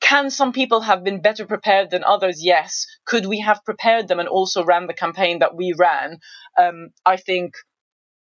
[0.06, 2.44] can some people have been better prepared than others?
[2.44, 2.86] Yes.
[3.06, 6.20] Could we have prepared them and also ran the campaign that we ran?
[6.58, 7.56] Um, I think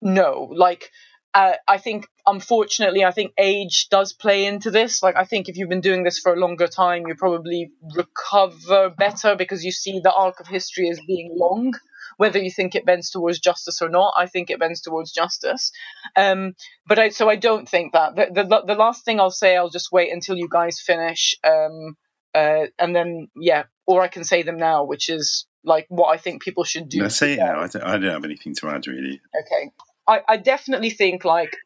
[0.01, 0.51] no.
[0.55, 0.91] Like
[1.35, 5.03] uh, I think, unfortunately, I think age does play into this.
[5.03, 8.89] Like, I think if you've been doing this for a longer time, you probably recover
[8.89, 11.75] better because you see the arc of history as being long.
[12.17, 15.71] Whether you think it bends towards justice or not, I think it bends towards justice.
[16.17, 16.55] Um,
[16.87, 18.17] but I, so I don't think that.
[18.17, 21.37] The, the, the last thing I'll say, I'll just wait until you guys finish.
[21.45, 21.97] Um,
[22.35, 26.17] uh, and then, yeah, or I can say them now, which is like what I
[26.17, 27.03] think people should do.
[27.03, 27.61] No, say it now.
[27.61, 29.21] I don't, I don't have anything to add, really.
[29.43, 29.71] Okay.
[30.09, 31.57] I, I definitely think like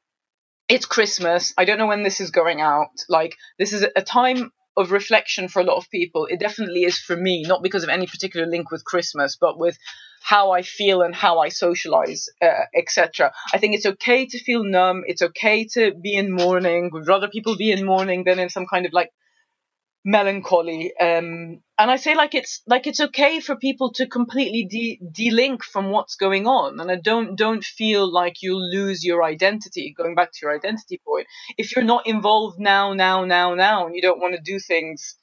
[0.69, 1.53] it's Christmas.
[1.59, 2.89] I don't know when this is going out.
[3.09, 6.27] Like this is a time of reflection for a lot of people.
[6.27, 9.77] It definitely is for me, not because of any particular link with Christmas, but with
[10.21, 13.33] how I feel and how I socialize, uh, etc.
[13.53, 15.03] I think it's okay to feel numb.
[15.07, 16.91] It's okay to be in mourning.
[16.93, 19.11] We'd rather people be in mourning than in some kind of like
[20.03, 24.99] melancholy um and i say like it's like it's okay for people to completely de-
[25.13, 29.93] de-link from what's going on and i don't don't feel like you'll lose your identity
[29.95, 31.27] going back to your identity point
[31.59, 35.17] if you're not involved now now now now and you don't want to do things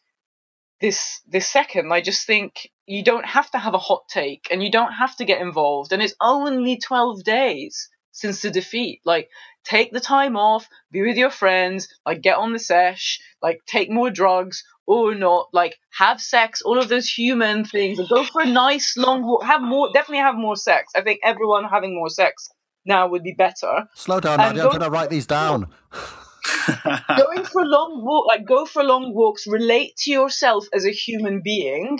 [0.79, 4.63] this this second i just think you don't have to have a hot take and
[4.63, 9.29] you don't have to get involved and it's only 12 days since the defeat like
[9.67, 13.89] take the time off, be with your friends, like get on the sesh, like take
[13.89, 18.41] more drugs or not, like have sex, all of those human things, and go for
[18.41, 19.43] a nice long walk.
[19.43, 20.93] Have more, definitely have more sex.
[20.95, 22.49] I think everyone having more sex
[22.85, 23.85] now would be better.
[23.95, 24.63] Slow down, Nadia.
[24.63, 25.67] I'm going to write these down.
[27.17, 30.91] going for a long walk, like go for long walks, relate to yourself as a
[30.91, 31.99] human being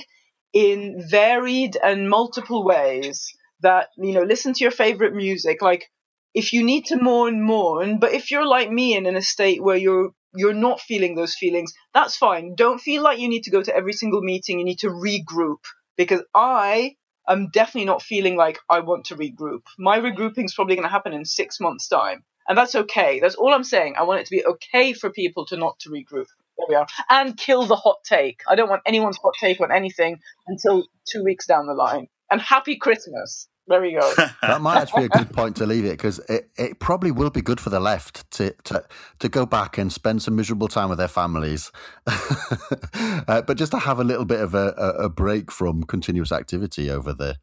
[0.54, 3.34] in varied and multiple ways.
[3.62, 5.89] That you know, listen to your favorite music, like
[6.36, 8.00] if you need to mourn, mourn.
[8.00, 11.34] But if you're like me and in a state where you're you're not feeling those
[11.34, 12.54] feelings, that's fine.
[12.54, 14.60] Don't feel like you need to go to every single meeting.
[14.60, 15.64] You need to regroup
[15.98, 16.95] because I
[17.28, 19.64] am definitely not feeling like I want to regroup.
[19.80, 23.20] My regrouping is probably going to happen in six months' time, and that's okay.
[23.20, 23.95] That's all I'm saying.
[23.98, 26.28] I want it to be okay for people to not to regroup.
[26.58, 28.41] There we are, and kill the hot take.
[28.47, 32.08] I don't want anyone's hot take on anything until two weeks down the line.
[32.30, 33.47] And happy Christmas.
[33.68, 34.14] There we go.
[34.41, 37.30] that might actually be a good point to leave it because it, it probably will
[37.30, 38.84] be good for the left to, to,
[39.20, 41.72] to go back and spend some miserable time with their families,
[42.08, 46.89] uh, but just to have a little bit of a, a, break from continuous activity
[46.89, 47.38] over the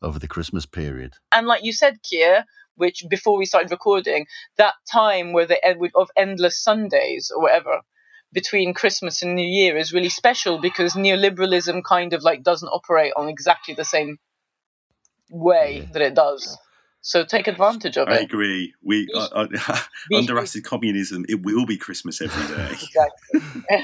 [0.00, 1.14] over the Christmas period.
[1.32, 2.44] And like you said, Keir,
[2.76, 4.26] which before we started recording,
[4.58, 5.58] that time where the
[5.96, 7.80] of endless Sundays or whatever
[8.34, 13.12] between Christmas and New Year is really special because neoliberalism kind of like doesn't operate
[13.16, 14.18] on exactly the same
[15.30, 15.92] way yeah.
[15.92, 16.58] that it does.
[17.06, 18.16] So take advantage of I it.
[18.16, 18.72] I agree.
[18.82, 19.78] We uh, uh,
[20.16, 22.76] under acid communism, it will be Christmas every day.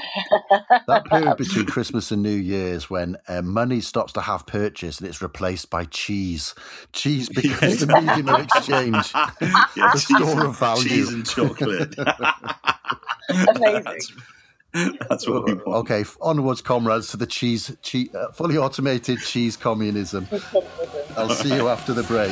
[0.87, 5.07] that period between Christmas and New Year's, when uh, money stops to have purchase and
[5.07, 6.55] it's replaced by cheese,
[6.93, 11.95] cheese becomes the medium of exchange, yeah, the store of value, cheese and chocolate.
[13.29, 14.17] Amazing.
[15.09, 15.89] That's what we want.
[15.89, 20.27] Okay, onwards, comrades, to the cheese, cheese uh, fully automated cheese communism.
[21.17, 22.31] I'll see you after the break.